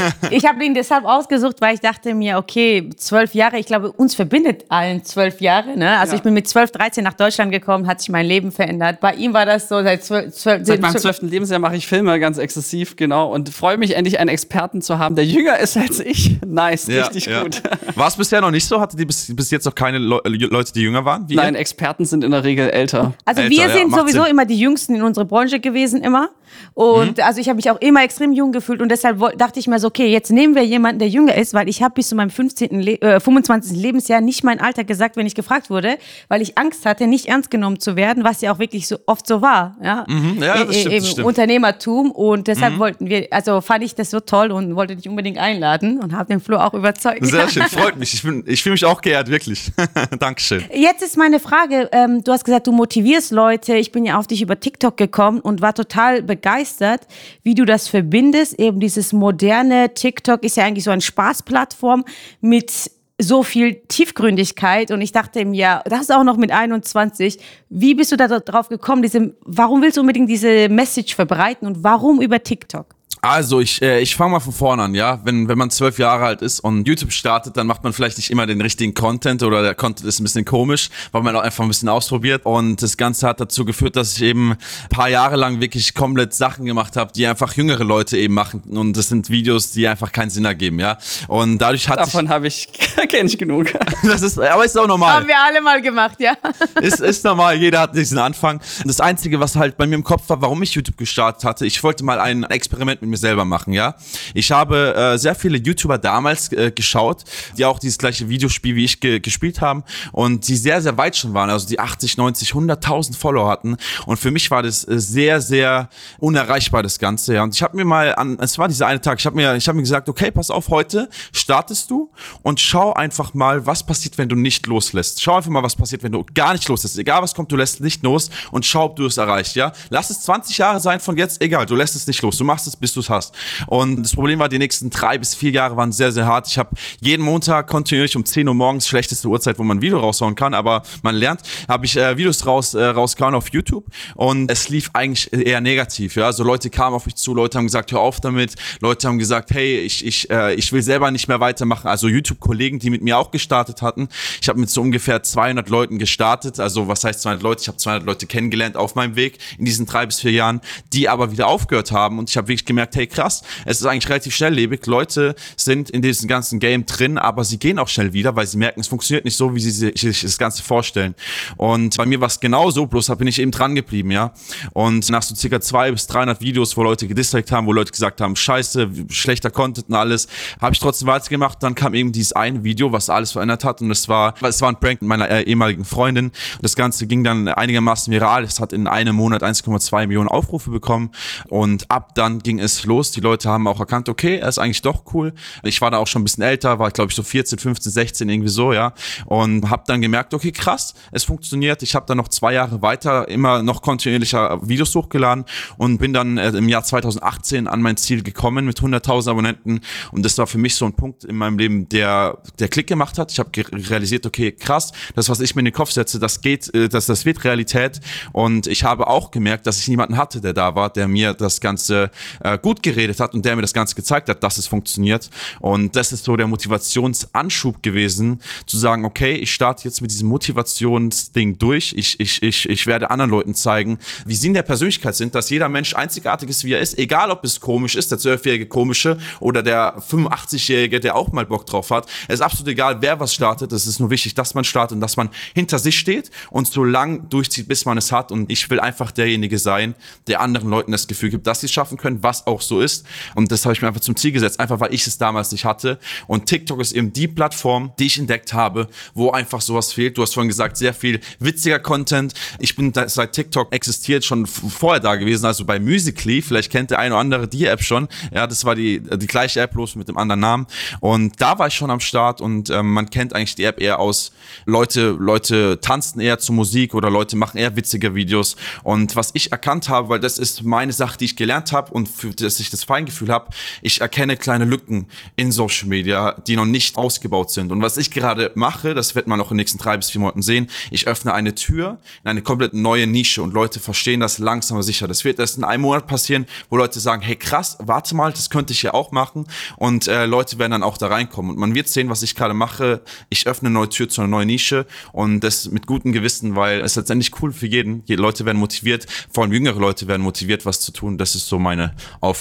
ich 0.30 0.46
habe 0.46 0.64
ihn 0.64 0.74
deshalb 0.74 1.04
ausgesucht, 1.04 1.56
weil 1.60 1.74
ich 1.74 1.80
dachte 1.80 2.14
mir, 2.14 2.38
okay, 2.38 2.90
zwölf 2.96 3.34
Jahre, 3.34 3.58
ich 3.58 3.66
glaube, 3.66 3.92
uns 3.92 4.14
verbindet 4.14 4.64
allen 4.68 5.04
zwölf 5.04 5.40
Jahre. 5.40 5.76
Ne? 5.76 5.98
Also 5.98 6.12
ja. 6.12 6.18
ich 6.18 6.22
bin 6.22 6.34
mit 6.34 6.48
zwölf, 6.48 6.70
dreizehn 6.70 7.04
nach 7.04 7.14
Deutschland 7.14 7.52
gekommen, 7.52 7.86
hat 7.86 8.00
sich 8.00 8.10
mein 8.10 8.26
Leben 8.26 8.52
verändert. 8.52 9.00
Bei 9.00 9.14
ihm 9.14 9.34
war 9.34 9.46
das 9.46 9.68
so 9.68 9.82
seit 9.82 10.04
zwölf. 10.04 10.34
zwölf 10.34 10.66
seit 10.66 10.80
meinem 10.80 10.96
zwölften 10.96 11.28
Lebensjahr 11.28 11.58
mache 11.58 11.76
ich 11.76 11.86
Filme 11.86 12.18
ganz 12.20 12.38
exzessiv, 12.38 12.96
genau. 12.96 13.32
Und 13.32 13.48
freue 13.48 13.76
mich 13.76 13.94
endlich, 13.96 14.18
einen 14.18 14.30
Experten 14.30 14.82
zu 14.82 14.98
haben, 14.98 15.14
der 15.14 15.24
jünger 15.24 15.58
ist 15.58 15.76
als 15.76 16.00
ich. 16.00 16.38
Nice, 16.52 16.86
ja, 16.86 17.06
richtig 17.06 17.26
ja. 17.26 17.42
gut. 17.42 17.62
War 17.94 18.08
es 18.08 18.16
bisher 18.16 18.40
noch 18.40 18.50
nicht 18.50 18.66
so? 18.66 18.80
Hatte 18.80 18.96
die 18.96 19.06
bis, 19.06 19.34
bis 19.34 19.50
jetzt 19.50 19.64
noch 19.64 19.74
keine 19.74 19.98
Le 19.98 20.20
Leute, 20.24 20.72
die 20.72 20.82
jünger 20.82 21.04
waren? 21.04 21.28
Wie 21.28 21.34
Nein, 21.34 21.54
ihr? 21.54 21.60
Experten 21.60 22.04
sind 22.04 22.24
in 22.24 22.30
der 22.30 22.44
Regel 22.44 22.68
älter. 22.68 23.14
Also 23.24 23.40
älter, 23.40 23.50
wir 23.50 23.70
sind 23.70 23.94
sowieso 23.94 24.22
Sinn. 24.22 24.32
immer 24.32 24.44
die 24.44 24.58
Jüngsten 24.58 24.94
in 24.94 25.02
unserer 25.02 25.24
Branche 25.24 25.60
gewesen, 25.60 26.02
immer. 26.02 26.30
Und 26.74 27.18
mhm. 27.18 27.24
also 27.24 27.40
ich 27.40 27.48
habe 27.48 27.56
mich 27.56 27.70
auch 27.70 27.80
immer 27.80 28.02
extrem 28.02 28.32
jung 28.32 28.52
gefühlt 28.52 28.80
und 28.80 28.90
deshalb 28.90 29.18
dachte 29.38 29.60
ich 29.60 29.66
mir 29.66 29.78
so, 29.82 29.88
okay, 29.88 30.06
jetzt 30.06 30.30
nehmen 30.30 30.54
wir 30.54 30.64
jemanden, 30.64 30.98
der 30.98 31.08
jünger 31.08 31.34
ist, 31.34 31.54
weil 31.54 31.68
ich 31.68 31.82
habe 31.82 31.94
bis 31.94 32.08
zu 32.08 32.14
meinem 32.14 32.30
15. 32.30 32.80
Le 32.80 33.00
äh, 33.02 33.20
25. 33.20 33.76
Lebensjahr 33.76 34.20
nicht 34.20 34.44
mein 34.44 34.60
Alter 34.60 34.84
gesagt, 34.84 35.16
wenn 35.16 35.26
ich 35.26 35.34
gefragt 35.34 35.68
wurde, 35.68 35.98
weil 36.28 36.40
ich 36.40 36.56
Angst 36.56 36.86
hatte, 36.86 37.06
nicht 37.06 37.26
ernst 37.26 37.50
genommen 37.50 37.80
zu 37.80 37.96
werden, 37.96 38.24
was 38.24 38.40
ja 38.40 38.52
auch 38.52 38.58
wirklich 38.58 38.88
so 38.88 38.96
oft 39.06 39.26
so 39.26 39.42
war, 39.42 39.76
ja, 39.82 40.06
mhm. 40.08 40.42
ja 40.42 40.64
das 40.64 40.76
stimmt, 40.76 40.94
Im 40.94 41.00
das 41.00 41.10
stimmt. 41.10 41.26
Unternehmertum 41.26 42.10
und 42.10 42.46
deshalb 42.48 42.74
mhm. 42.74 42.78
wollten 42.78 43.08
wir, 43.08 43.26
also 43.30 43.60
fand 43.60 43.84
ich 43.84 43.94
das 43.94 44.10
so 44.10 44.20
toll 44.20 44.50
und 44.52 44.76
wollte 44.76 44.96
dich 44.96 45.08
unbedingt 45.08 45.38
einladen 45.38 46.00
und 46.00 46.14
habe 46.14 46.28
den 46.32 46.40
Flo 46.40 46.56
auch 46.58 46.74
überzeugt. 46.74 47.26
Sehr 47.26 47.48
schön, 47.48 47.62
freut 47.70 47.96
mich. 47.96 48.14
Ich, 48.14 48.24
ich 48.24 48.62
fühle 48.62 48.72
mich 48.72 48.84
auch 48.84 49.02
geehrt, 49.02 49.28
wirklich. 49.28 49.72
Dankeschön. 50.18 50.64
Jetzt 50.72 51.02
ist 51.02 51.16
meine 51.16 51.40
Frage, 51.40 51.88
ähm, 51.92 52.22
du 52.22 52.32
hast 52.32 52.44
gesagt, 52.44 52.66
du 52.66 52.72
motivierst 52.72 53.32
Leute. 53.32 53.74
Ich 53.74 53.92
bin 53.92 54.04
ja 54.04 54.18
auf 54.18 54.26
dich 54.26 54.42
über 54.42 54.58
TikTok 54.58 54.96
gekommen 54.96 55.40
und 55.40 55.60
war 55.60 55.74
total 55.74 56.22
begeistert, 56.22 57.00
wie 57.42 57.54
du 57.54 57.64
das 57.64 57.88
verbindest. 57.88 58.58
Eben 58.58 58.78
dieses 58.78 59.12
moderne 59.12 59.71
TikTok 59.94 60.44
ist 60.44 60.56
ja 60.56 60.64
eigentlich 60.64 60.84
so 60.84 60.90
eine 60.90 61.02
Spaßplattform 61.02 62.04
mit 62.40 62.90
so 63.20 63.42
viel 63.42 63.76
Tiefgründigkeit 63.88 64.90
und 64.90 65.00
ich 65.00 65.12
dachte 65.12 65.44
mir, 65.44 65.82
das 65.84 66.10
auch 66.10 66.24
noch 66.24 66.36
mit 66.36 66.50
21. 66.50 67.38
Wie 67.68 67.94
bist 67.94 68.12
du 68.12 68.16
da 68.16 68.26
drauf 68.26 68.68
gekommen? 68.68 69.02
Diese, 69.02 69.34
warum 69.44 69.82
willst 69.82 69.96
du 69.96 70.00
unbedingt 70.00 70.28
diese 70.28 70.68
Message 70.68 71.14
verbreiten 71.14 71.66
und 71.66 71.84
warum 71.84 72.20
über 72.20 72.42
TikTok? 72.42 72.86
Also 73.24 73.60
ich, 73.60 73.80
äh, 73.82 74.00
ich 74.00 74.16
fange 74.16 74.32
mal 74.32 74.40
von 74.40 74.52
vorne 74.52 74.82
an, 74.82 74.96
ja. 74.96 75.20
Wenn, 75.22 75.46
wenn 75.46 75.56
man 75.56 75.70
zwölf 75.70 75.96
Jahre 76.00 76.24
alt 76.24 76.42
ist 76.42 76.58
und 76.58 76.88
YouTube 76.88 77.12
startet, 77.12 77.56
dann 77.56 77.68
macht 77.68 77.84
man 77.84 77.92
vielleicht 77.92 78.16
nicht 78.16 78.32
immer 78.32 78.46
den 78.46 78.60
richtigen 78.60 78.94
Content 78.94 79.44
oder 79.44 79.62
der 79.62 79.76
Content 79.76 80.08
ist 80.08 80.18
ein 80.18 80.24
bisschen 80.24 80.44
komisch, 80.44 80.90
weil 81.12 81.22
man 81.22 81.36
auch 81.36 81.42
einfach 81.42 81.62
ein 81.62 81.68
bisschen 81.68 81.88
ausprobiert. 81.88 82.44
Und 82.44 82.82
das 82.82 82.96
Ganze 82.96 83.28
hat 83.28 83.38
dazu 83.38 83.64
geführt, 83.64 83.94
dass 83.94 84.16
ich 84.16 84.24
eben 84.24 84.50
ein 84.50 84.58
paar 84.90 85.08
Jahre 85.08 85.36
lang 85.36 85.60
wirklich 85.60 85.94
komplett 85.94 86.34
Sachen 86.34 86.64
gemacht 86.64 86.96
habe, 86.96 87.12
die 87.12 87.24
einfach 87.24 87.54
jüngere 87.54 87.84
Leute 87.84 88.18
eben 88.18 88.34
machen. 88.34 88.62
Und 88.68 88.96
das 88.96 89.10
sind 89.10 89.30
Videos, 89.30 89.70
die 89.70 89.86
einfach 89.86 90.10
keinen 90.10 90.30
Sinn 90.30 90.44
ergeben, 90.44 90.80
ja. 90.80 90.98
Und 91.28 91.58
dadurch 91.58 91.88
hat 91.88 92.00
Davon 92.00 92.28
habe 92.28 92.48
ich, 92.48 92.70
kenne 93.08 93.28
ich 93.28 93.38
genug. 93.38 93.72
das 94.02 94.22
ist, 94.22 94.40
aber 94.40 94.64
ist 94.64 94.76
auch 94.76 94.88
normal. 94.88 95.14
Haben 95.14 95.28
wir 95.28 95.38
alle 95.38 95.60
mal 95.60 95.80
gemacht, 95.80 96.16
ja. 96.18 96.36
ist, 96.80 96.98
ist 96.98 97.22
normal, 97.24 97.54
jeder 97.54 97.82
hat 97.82 97.94
diesen 97.94 98.18
Anfang. 98.18 98.60
Das 98.84 99.00
Einzige, 99.00 99.38
was 99.38 99.54
halt 99.54 99.76
bei 99.76 99.86
mir 99.86 99.94
im 99.94 100.02
Kopf 100.02 100.28
war, 100.28 100.42
warum 100.42 100.60
ich 100.64 100.74
YouTube 100.74 100.96
gestartet 100.96 101.44
hatte, 101.44 101.66
ich 101.66 101.80
wollte 101.84 102.04
mal 102.04 102.18
ein 102.18 102.42
Experiment 102.42 103.00
mit 103.00 103.11
mir 103.12 103.16
selber 103.18 103.44
machen, 103.44 103.72
ja. 103.72 103.94
Ich 104.34 104.50
habe 104.50 104.94
äh, 104.94 105.18
sehr 105.18 105.34
viele 105.34 105.58
YouTuber 105.58 105.98
damals 105.98 106.50
äh, 106.52 106.72
geschaut, 106.72 107.24
die 107.56 107.64
auch 107.64 107.78
dieses 107.78 107.98
gleiche 107.98 108.28
Videospiel 108.28 108.74
wie 108.74 108.84
ich 108.84 109.00
ge 109.00 109.20
gespielt 109.20 109.60
haben 109.60 109.84
und 110.10 110.48
die 110.48 110.56
sehr, 110.56 110.82
sehr 110.82 110.96
weit 110.98 111.16
schon 111.16 111.34
waren, 111.34 111.50
also 111.50 111.68
die 111.68 111.78
80, 111.78 112.16
90, 112.16 112.50
100.000 112.50 113.16
Follower 113.16 113.48
hatten 113.48 113.76
und 114.06 114.16
für 114.16 114.30
mich 114.30 114.50
war 114.50 114.62
das 114.62 114.86
äh, 114.88 114.98
sehr, 114.98 115.40
sehr 115.40 115.88
unerreichbar, 116.18 116.82
das 116.82 116.98
Ganze, 116.98 117.34
ja. 117.34 117.42
Und 117.42 117.54
ich 117.54 117.62
habe 117.62 117.76
mir 117.76 117.84
mal 117.84 118.14
an, 118.14 118.38
es 118.40 118.58
war 118.58 118.68
dieser 118.68 118.86
eine 118.86 119.00
Tag, 119.00 119.20
ich 119.20 119.26
habe 119.26 119.36
mir, 119.36 119.54
ich 119.54 119.66
mir 119.66 119.82
gesagt, 119.82 120.08
okay, 120.08 120.30
pass 120.30 120.50
auf, 120.50 120.68
heute 120.68 121.08
startest 121.32 121.90
du 121.90 122.10
und 122.42 122.60
schau 122.60 122.92
einfach 122.94 123.34
mal, 123.34 123.66
was 123.66 123.84
passiert, 123.84 124.18
wenn 124.18 124.28
du 124.28 124.36
nicht 124.36 124.66
loslässt. 124.66 125.22
Schau 125.22 125.36
einfach 125.36 125.50
mal, 125.50 125.62
was 125.62 125.76
passiert, 125.76 126.02
wenn 126.02 126.12
du 126.12 126.24
gar 126.34 126.52
nicht 126.52 126.68
loslässt. 126.68 126.98
Egal 126.98 127.22
was 127.22 127.34
kommt, 127.34 127.52
du 127.52 127.56
lässt 127.56 127.80
nicht 127.80 128.02
los 128.02 128.30
und 128.50 128.64
schau, 128.64 128.86
ob 128.86 128.96
du 128.96 129.06
es 129.06 129.16
erreichst, 129.16 129.56
ja. 129.56 129.72
Lass 129.90 130.10
es 130.10 130.22
20 130.22 130.58
Jahre 130.58 130.80
sein 130.80 131.00
von 131.00 131.16
jetzt, 131.16 131.42
egal, 131.42 131.66
du 131.66 131.74
lässt 131.74 131.96
es 131.96 132.06
nicht 132.06 132.22
los. 132.22 132.36
Du 132.38 132.44
machst 132.44 132.66
es, 132.66 132.76
bis 132.76 132.92
du 132.92 133.01
es 133.02 133.10
hast. 133.10 133.34
Und 133.66 134.02
das 134.02 134.14
Problem 134.14 134.38
war, 134.38 134.48
die 134.48 134.58
nächsten 134.58 134.90
drei 134.90 135.18
bis 135.18 135.34
vier 135.34 135.50
Jahre 135.50 135.76
waren 135.76 135.92
sehr, 135.92 136.12
sehr 136.12 136.26
hart. 136.26 136.48
Ich 136.48 136.58
habe 136.58 136.70
jeden 137.00 137.22
Montag 137.22 137.68
kontinuierlich 137.68 138.16
um 138.16 138.24
10 138.24 138.48
Uhr 138.48 138.54
morgens, 138.54 138.88
schlechteste 138.88 139.28
Uhrzeit, 139.28 139.58
wo 139.58 139.62
man 139.62 139.78
ein 139.78 139.82
Video 139.82 139.98
raushauen 139.98 140.34
kann, 140.34 140.54
aber 140.54 140.82
man 141.02 141.14
lernt, 141.14 141.42
habe 141.68 141.86
ich 141.86 141.96
äh, 141.96 142.16
Videos 142.16 142.46
raus, 142.46 142.74
äh, 142.74 142.84
rausgehauen 142.84 143.34
auf 143.34 143.50
YouTube 143.52 143.86
und 144.14 144.50
es 144.50 144.68
lief 144.68 144.90
eigentlich 144.92 145.32
eher 145.32 145.60
negativ. 145.60 146.16
Ja? 146.16 146.26
Also 146.26 146.44
Leute 146.44 146.70
kamen 146.70 146.94
auf 146.94 147.06
mich 147.06 147.16
zu, 147.16 147.34
Leute 147.34 147.58
haben 147.58 147.66
gesagt, 147.66 147.92
hör 147.92 148.00
auf 148.00 148.20
damit. 148.20 148.54
Leute 148.80 149.08
haben 149.08 149.18
gesagt, 149.18 149.50
hey, 149.50 149.78
ich, 149.80 150.04
ich, 150.04 150.30
äh, 150.30 150.54
ich 150.54 150.72
will 150.72 150.82
selber 150.82 151.10
nicht 151.10 151.28
mehr 151.28 151.40
weitermachen. 151.40 151.88
Also 151.88 152.08
YouTube-Kollegen, 152.08 152.78
die 152.78 152.90
mit 152.90 153.02
mir 153.02 153.18
auch 153.18 153.30
gestartet 153.30 153.82
hatten. 153.82 154.08
Ich 154.40 154.48
habe 154.48 154.60
mit 154.60 154.70
so 154.70 154.80
ungefähr 154.80 155.22
200 155.22 155.68
Leuten 155.68 155.98
gestartet. 155.98 156.60
Also 156.60 156.88
was 156.88 157.04
heißt 157.04 157.22
200 157.22 157.42
Leute? 157.42 157.62
Ich 157.62 157.68
habe 157.68 157.78
200 157.78 158.06
Leute 158.06 158.26
kennengelernt 158.26 158.76
auf 158.76 158.94
meinem 158.94 159.16
Weg 159.16 159.38
in 159.58 159.64
diesen 159.64 159.86
drei 159.86 160.06
bis 160.06 160.20
vier 160.20 160.32
Jahren, 160.32 160.60
die 160.92 161.08
aber 161.08 161.32
wieder 161.32 161.46
aufgehört 161.46 161.92
haben. 161.92 162.18
Und 162.18 162.30
ich 162.30 162.36
habe 162.36 162.48
wirklich 162.48 162.64
gemerkt, 162.64 162.91
hey 162.96 163.06
krass, 163.06 163.42
es 163.64 163.80
ist 163.80 163.86
eigentlich 163.86 164.08
relativ 164.08 164.34
schnelllebig. 164.34 164.86
Leute 164.86 165.34
sind 165.56 165.90
in 165.90 166.02
diesem 166.02 166.28
ganzen 166.28 166.58
Game 166.58 166.86
drin, 166.86 167.18
aber 167.18 167.44
sie 167.44 167.58
gehen 167.58 167.78
auch 167.78 167.88
schnell 167.88 168.12
wieder, 168.12 168.36
weil 168.36 168.46
sie 168.46 168.56
merken, 168.58 168.80
es 168.80 168.88
funktioniert 168.88 169.24
nicht 169.24 169.36
so, 169.36 169.54
wie 169.54 169.60
sie 169.60 169.70
sich 169.70 170.22
das 170.22 170.38
Ganze 170.38 170.62
vorstellen. 170.62 171.14
Und 171.56 171.96
bei 171.96 172.06
mir 172.06 172.20
war 172.20 172.28
es 172.28 172.40
genauso, 172.40 172.86
bloß 172.86 173.12
bin 173.18 173.26
ich 173.26 173.38
eben 173.38 173.50
dran 173.50 173.74
geblieben, 173.74 174.10
ja. 174.10 174.32
Und 174.72 175.08
nach 175.10 175.22
so 175.22 175.34
circa 175.34 175.60
zwei 175.60 175.90
bis 175.90 176.06
300 176.06 176.40
Videos, 176.40 176.76
wo 176.76 176.82
Leute 176.82 177.06
gedisliked 177.06 177.52
haben, 177.52 177.66
wo 177.66 177.72
Leute 177.72 177.92
gesagt 177.92 178.20
haben, 178.20 178.36
scheiße, 178.36 178.90
schlechter 179.10 179.50
Content 179.50 179.88
und 179.88 179.94
alles, 179.94 180.28
habe 180.60 180.74
ich 180.74 180.80
trotzdem 180.80 181.08
weitergemacht. 181.08 181.62
Dann 181.62 181.74
kam 181.74 181.94
eben 181.94 182.12
dieses 182.12 182.32
eine 182.32 182.64
Video, 182.64 182.92
was 182.92 183.10
alles 183.10 183.32
verändert 183.32 183.64
hat 183.64 183.80
und 183.80 183.90
es 183.90 184.08
war, 184.08 184.34
es 184.42 184.60
war 184.60 184.68
ein 184.68 184.80
Prank 184.80 185.02
mit 185.02 185.08
meiner 185.08 185.28
äh, 185.28 185.42
ehemaligen 185.42 185.84
Freundin. 185.84 186.26
Und 186.26 186.34
das 186.62 186.76
Ganze 186.76 187.06
ging 187.06 187.24
dann 187.24 187.48
einigermaßen 187.48 188.12
viral. 188.12 188.44
Es 188.44 188.60
hat 188.60 188.72
in 188.72 188.86
einem 188.86 189.16
Monat 189.16 189.42
1,2 189.42 190.06
Millionen 190.06 190.28
Aufrufe 190.28 190.70
bekommen 190.70 191.10
und 191.48 191.90
ab 191.90 192.14
dann 192.14 192.40
ging 192.40 192.58
es 192.58 192.81
los. 192.84 193.10
Die 193.10 193.20
Leute 193.20 193.48
haben 193.48 193.66
auch 193.66 193.80
erkannt, 193.80 194.08
okay, 194.08 194.36
er 194.36 194.48
ist 194.48 194.58
eigentlich 194.58 194.82
doch 194.82 195.04
cool. 195.14 195.32
Ich 195.62 195.80
war 195.80 195.90
da 195.90 195.98
auch 195.98 196.06
schon 196.06 196.22
ein 196.22 196.24
bisschen 196.24 196.42
älter, 196.42 196.78
war 196.78 196.90
glaube 196.90 197.10
ich 197.10 197.16
so 197.16 197.22
14, 197.22 197.58
15, 197.58 197.92
16 197.92 198.28
irgendwie 198.28 198.48
so, 198.48 198.72
ja. 198.72 198.92
Und 199.26 199.70
habe 199.70 199.84
dann 199.86 200.00
gemerkt, 200.00 200.34
okay, 200.34 200.52
krass, 200.52 200.94
es 201.10 201.24
funktioniert. 201.24 201.82
Ich 201.82 201.94
habe 201.94 202.06
dann 202.06 202.16
noch 202.16 202.28
zwei 202.28 202.54
Jahre 202.54 202.82
weiter 202.82 203.28
immer 203.28 203.62
noch 203.62 203.82
kontinuierlicher 203.82 204.60
Videos 204.66 204.94
hochgeladen 204.94 205.44
und 205.76 205.98
bin 205.98 206.12
dann 206.12 206.38
äh, 206.38 206.50
im 206.50 206.68
Jahr 206.68 206.84
2018 206.84 207.68
an 207.68 207.82
mein 207.82 207.96
Ziel 207.96 208.22
gekommen 208.22 208.64
mit 208.64 208.80
100.000 208.80 209.30
Abonnenten. 209.30 209.80
Und 210.10 210.24
das 210.24 210.38
war 210.38 210.46
für 210.46 210.58
mich 210.58 210.74
so 210.74 210.84
ein 210.84 210.94
Punkt 210.94 211.24
in 211.24 211.36
meinem 211.36 211.58
Leben, 211.58 211.88
der 211.88 212.38
der 212.58 212.68
Klick 212.68 212.86
gemacht 212.86 213.18
hat. 213.18 213.32
Ich 213.32 213.38
habe 213.38 213.50
realisiert, 213.72 214.26
okay, 214.26 214.52
krass, 214.52 214.92
das, 215.14 215.28
was 215.28 215.40
ich 215.40 215.54
mir 215.54 215.60
in 215.60 215.66
den 215.66 215.74
Kopf 215.74 215.90
setze, 215.90 216.18
das 216.18 216.40
geht, 216.40 216.72
äh, 216.74 216.88
das, 216.88 217.06
das 217.06 217.24
wird 217.24 217.44
Realität. 217.44 218.00
Und 218.32 218.66
ich 218.66 218.84
habe 218.84 219.06
auch 219.06 219.30
gemerkt, 219.30 219.66
dass 219.66 219.78
ich 219.78 219.88
niemanden 219.88 220.16
hatte, 220.16 220.40
der 220.40 220.52
da 220.52 220.74
war, 220.74 220.90
der 220.90 221.08
mir 221.08 221.34
das 221.34 221.60
Ganze 221.60 222.10
äh, 222.40 222.58
gut 222.58 222.71
geredet 222.80 223.18
hat 223.18 223.34
und 223.34 223.44
der 223.44 223.56
mir 223.56 223.62
das 223.62 223.74
Ganze 223.74 223.96
gezeigt 223.96 224.28
hat, 224.28 224.42
dass 224.44 224.58
es 224.58 224.68
funktioniert. 224.68 225.28
Und 225.60 225.96
das 225.96 226.12
ist 226.12 226.24
so 226.24 226.36
der 226.36 226.46
Motivationsanschub 226.46 227.82
gewesen, 227.82 228.40
zu 228.66 228.78
sagen, 228.78 229.04
okay, 229.04 229.34
ich 229.34 229.52
starte 229.52 229.84
jetzt 229.84 230.00
mit 230.00 230.12
diesem 230.12 230.28
Motivationsding 230.28 231.58
durch. 231.58 231.94
Ich, 231.96 232.20
ich, 232.20 232.42
ich, 232.42 232.68
ich 232.68 232.86
werde 232.86 233.10
anderen 233.10 233.30
Leuten 233.30 233.54
zeigen, 233.54 233.98
wie 234.26 234.36
sie 234.36 234.46
in 234.46 234.54
der 234.54 234.62
Persönlichkeit 234.62 235.16
sind, 235.16 235.34
dass 235.34 235.50
jeder 235.50 235.68
Mensch 235.68 235.94
einzigartig 235.94 236.48
ist, 236.48 236.64
wie 236.64 236.72
er 236.72 236.80
ist, 236.80 236.98
egal 236.98 237.30
ob 237.30 237.44
es 237.44 237.60
komisch 237.60 237.96
ist, 237.96 238.10
der 238.10 238.18
zwölfjährige 238.18 238.66
komische 238.66 239.18
oder 239.40 239.62
der 239.62 239.98
85-jährige, 239.98 241.00
der 241.00 241.16
auch 241.16 241.32
mal 241.32 241.46
Bock 241.46 241.66
drauf 241.66 241.90
hat. 241.90 242.06
Es 242.28 242.34
ist 242.34 242.40
absolut 242.40 242.68
egal, 242.68 243.00
wer 243.00 243.18
was 243.18 243.34
startet. 243.34 243.72
Es 243.72 243.86
ist 243.86 243.98
nur 243.98 244.10
wichtig, 244.10 244.34
dass 244.34 244.54
man 244.54 244.64
startet 244.64 244.96
und 244.96 245.00
dass 245.00 245.16
man 245.16 245.30
hinter 245.54 245.78
sich 245.78 245.98
steht 245.98 246.30
und 246.50 246.66
so 246.66 246.84
lang 246.84 247.28
durchzieht, 247.28 247.68
bis 247.68 247.84
man 247.84 247.98
es 247.98 248.12
hat. 248.12 248.30
Und 248.30 248.50
ich 248.50 248.68
will 248.70 248.80
einfach 248.80 249.10
derjenige 249.10 249.58
sein, 249.58 249.94
der 250.26 250.40
anderen 250.40 250.68
Leuten 250.68 250.92
das 250.92 251.06
Gefühl 251.06 251.30
gibt, 251.30 251.46
dass 251.46 251.60
sie 251.60 251.66
es 251.66 251.72
schaffen 251.72 251.96
können, 251.96 252.22
was 252.22 252.46
auch 252.46 252.51
so 252.60 252.80
ist. 252.80 253.06
Und 253.34 253.50
das 253.50 253.64
habe 253.64 253.72
ich 253.72 253.80
mir 253.80 253.88
einfach 253.88 254.00
zum 254.00 254.16
Ziel 254.16 254.32
gesetzt, 254.32 254.60
einfach 254.60 254.80
weil 254.80 254.92
ich 254.92 255.06
es 255.06 255.16
damals 255.18 255.52
nicht 255.52 255.64
hatte. 255.64 255.98
Und 256.26 256.46
TikTok 256.46 256.80
ist 256.80 256.92
eben 256.92 257.12
die 257.12 257.28
Plattform, 257.28 257.92
die 257.98 258.06
ich 258.06 258.18
entdeckt 258.18 258.52
habe, 258.52 258.88
wo 259.14 259.30
einfach 259.30 259.60
sowas 259.60 259.92
fehlt. 259.92 260.18
Du 260.18 260.22
hast 260.22 260.34
vorhin 260.34 260.48
gesagt, 260.48 260.76
sehr 260.76 260.92
viel 260.92 261.20
witziger 261.38 261.78
Content. 261.78 262.34
Ich 262.58 262.76
bin 262.76 262.92
seit 262.92 263.32
TikTok 263.32 263.72
existiert 263.72 264.24
schon 264.24 264.46
vorher 264.46 265.00
da 265.00 265.16
gewesen, 265.16 265.46
also 265.46 265.64
bei 265.64 265.78
Musically. 265.78 266.42
Vielleicht 266.42 266.70
kennt 266.70 266.90
der 266.90 266.98
eine 266.98 267.14
oder 267.14 267.20
andere 267.20 267.48
die 267.48 267.66
App 267.66 267.82
schon. 267.82 268.08
Ja, 268.34 268.46
das 268.46 268.64
war 268.64 268.74
die, 268.74 269.00
die 269.00 269.26
gleiche 269.26 269.60
App, 269.60 269.72
bloß 269.72 269.96
mit 269.96 270.08
dem 270.08 270.18
anderen 270.18 270.40
Namen. 270.40 270.66
Und 271.00 271.40
da 271.40 271.58
war 271.58 271.68
ich 271.68 271.74
schon 271.74 271.90
am 271.90 272.00
Start 272.00 272.40
und 272.40 272.70
ähm, 272.70 272.92
man 272.92 273.08
kennt 273.10 273.34
eigentlich 273.34 273.54
die 273.54 273.64
App 273.64 273.80
eher 273.80 273.98
aus 273.98 274.32
Leute, 274.66 275.10
Leute 275.18 275.80
tanzen 275.80 276.20
eher 276.20 276.38
zu 276.38 276.52
Musik 276.52 276.94
oder 276.94 277.10
Leute 277.10 277.36
machen 277.36 277.58
eher 277.58 277.76
witzige 277.76 278.14
Videos. 278.14 278.56
Und 278.82 279.16
was 279.16 279.30
ich 279.34 279.52
erkannt 279.52 279.88
habe, 279.88 280.08
weil 280.08 280.20
das 280.20 280.38
ist 280.38 280.62
meine 280.62 280.92
Sache, 280.92 281.18
die 281.18 281.26
ich 281.26 281.36
gelernt 281.36 281.72
habe 281.72 281.92
und 281.92 282.08
für 282.08 282.32
das 282.42 282.60
ich 282.60 282.70
das 282.70 282.84
Feingefühl 282.84 283.30
habe, 283.30 283.50
ich 283.80 284.00
erkenne 284.00 284.36
kleine 284.36 284.64
Lücken 284.64 285.06
in 285.36 285.52
Social 285.52 285.88
Media, 285.88 286.32
die 286.46 286.56
noch 286.56 286.66
nicht 286.66 286.96
ausgebaut 286.96 287.50
sind. 287.50 287.72
Und 287.72 287.80
was 287.82 287.96
ich 287.96 288.10
gerade 288.10 288.52
mache, 288.54 288.94
das 288.94 289.14
wird 289.14 289.26
man 289.26 289.40
auch 289.40 289.50
in 289.50 289.56
den 289.56 289.62
nächsten 289.62 289.78
drei 289.78 289.96
bis 289.96 290.10
vier 290.10 290.20
Monaten 290.20 290.42
sehen, 290.42 290.68
ich 290.90 291.06
öffne 291.06 291.32
eine 291.32 291.54
Tür 291.54 291.98
in 292.22 292.30
eine 292.30 292.42
komplett 292.42 292.74
neue 292.74 293.06
Nische 293.06 293.42
und 293.42 293.54
Leute 293.54 293.80
verstehen 293.80 294.20
das 294.20 294.38
langsam 294.38 294.82
aber 294.82 294.82
sicher. 294.82 295.06
Das 295.08 295.24
wird 295.24 295.38
erst 295.38 295.58
in 295.58 295.64
einem 295.64 295.82
Monat 295.82 296.06
passieren, 296.06 296.46
wo 296.68 296.76
Leute 296.76 296.98
sagen, 297.00 297.22
hey 297.22 297.36
krass, 297.36 297.76
warte 297.80 298.14
mal, 298.14 298.32
das 298.32 298.50
könnte 298.50 298.72
ich 298.72 298.82
ja 298.82 298.94
auch 298.94 299.12
machen 299.12 299.46
und 299.76 300.08
äh, 300.08 300.26
Leute 300.26 300.58
werden 300.58 300.72
dann 300.72 300.82
auch 300.82 300.98
da 300.98 301.06
reinkommen. 301.06 301.52
Und 301.52 301.58
man 301.58 301.74
wird 301.74 301.88
sehen, 301.88 302.08
was 302.08 302.22
ich 302.22 302.34
gerade 302.34 302.54
mache. 302.54 303.02
Ich 303.30 303.46
öffne 303.46 303.68
eine 303.68 303.74
neue 303.74 303.88
Tür 303.88 304.08
zu 304.08 304.20
einer 304.20 304.28
neuen 304.28 304.48
Nische 304.48 304.86
und 305.12 305.40
das 305.40 305.70
mit 305.70 305.86
gutem 305.86 306.12
Gewissen, 306.12 306.56
weil 306.56 306.80
es 306.80 306.96
letztendlich 306.96 307.30
cool 307.40 307.52
für 307.52 307.66
jeden. 307.66 308.04
Die 308.06 308.16
Leute 308.16 308.44
werden 308.44 308.58
motiviert, 308.58 309.06
vor 309.32 309.44
allem 309.44 309.52
jüngere 309.52 309.78
Leute 309.78 310.08
werden 310.08 310.22
motiviert, 310.22 310.66
was 310.66 310.80
zu 310.80 310.92
tun. 310.92 311.18
Das 311.18 311.34
ist 311.34 311.46
so 311.46 311.58
meine 311.58 311.94
Aufgabe. 312.20 312.31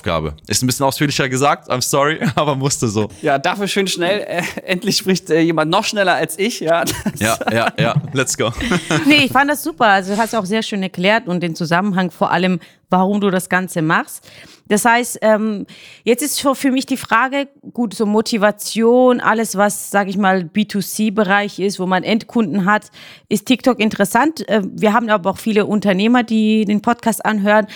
Ist 0.47 0.63
ein 0.63 0.67
bisschen 0.67 0.85
ausführlicher 0.85 1.29
gesagt, 1.29 1.69
I'm 1.69 1.81
sorry, 1.81 2.19
aber 2.35 2.55
musste 2.55 2.88
so. 2.88 3.09
Ja, 3.21 3.38
dafür 3.38 3.67
schön 3.67 3.88
schnell. 3.88 4.21
Äh, 4.21 4.43
endlich 4.65 4.97
spricht 4.97 5.29
äh, 5.29 5.41
jemand 5.41 5.71
noch 5.71 5.83
schneller 5.83 6.15
als 6.15 6.38
ich. 6.39 6.59
Ja, 6.59 6.83
ja, 7.19 7.38
ja, 7.51 7.73
ja, 7.77 7.95
let's 8.13 8.38
go. 8.38 8.51
nee, 9.05 9.25
ich 9.25 9.31
fand 9.31 9.49
das 9.49 9.63
super. 9.63 9.88
Also, 9.88 10.13
du 10.13 10.17
hast 10.17 10.35
auch 10.35 10.45
sehr 10.45 10.63
schön 10.63 10.83
erklärt 10.83 11.27
und 11.27 11.41
den 11.41 11.55
Zusammenhang 11.55 12.11
vor 12.11 12.31
allem, 12.31 12.59
warum 12.89 13.21
du 13.21 13.29
das 13.29 13.49
Ganze 13.49 13.81
machst. 13.81 14.27
Das 14.67 14.85
heißt, 14.85 15.19
ähm, 15.21 15.65
jetzt 16.03 16.23
ist 16.23 16.39
für 16.39 16.71
mich 16.71 16.85
die 16.85 16.95
Frage, 16.95 17.49
gut, 17.73 17.93
so 17.93 18.05
Motivation, 18.05 19.19
alles, 19.19 19.57
was, 19.57 19.91
sage 19.91 20.09
ich 20.09 20.17
mal, 20.17 20.43
B2C-Bereich 20.43 21.59
ist, 21.59 21.77
wo 21.77 21.85
man 21.85 22.03
Endkunden 22.03 22.63
hat, 22.65 22.89
ist 23.27 23.47
TikTok 23.47 23.81
interessant. 23.81 24.47
Äh, 24.47 24.61
wir 24.63 24.93
haben 24.93 25.09
aber 25.09 25.31
auch 25.31 25.38
viele 25.38 25.65
Unternehmer, 25.65 26.23
die 26.23 26.63
den 26.63 26.81
Podcast 26.81 27.25
anhören. 27.25 27.67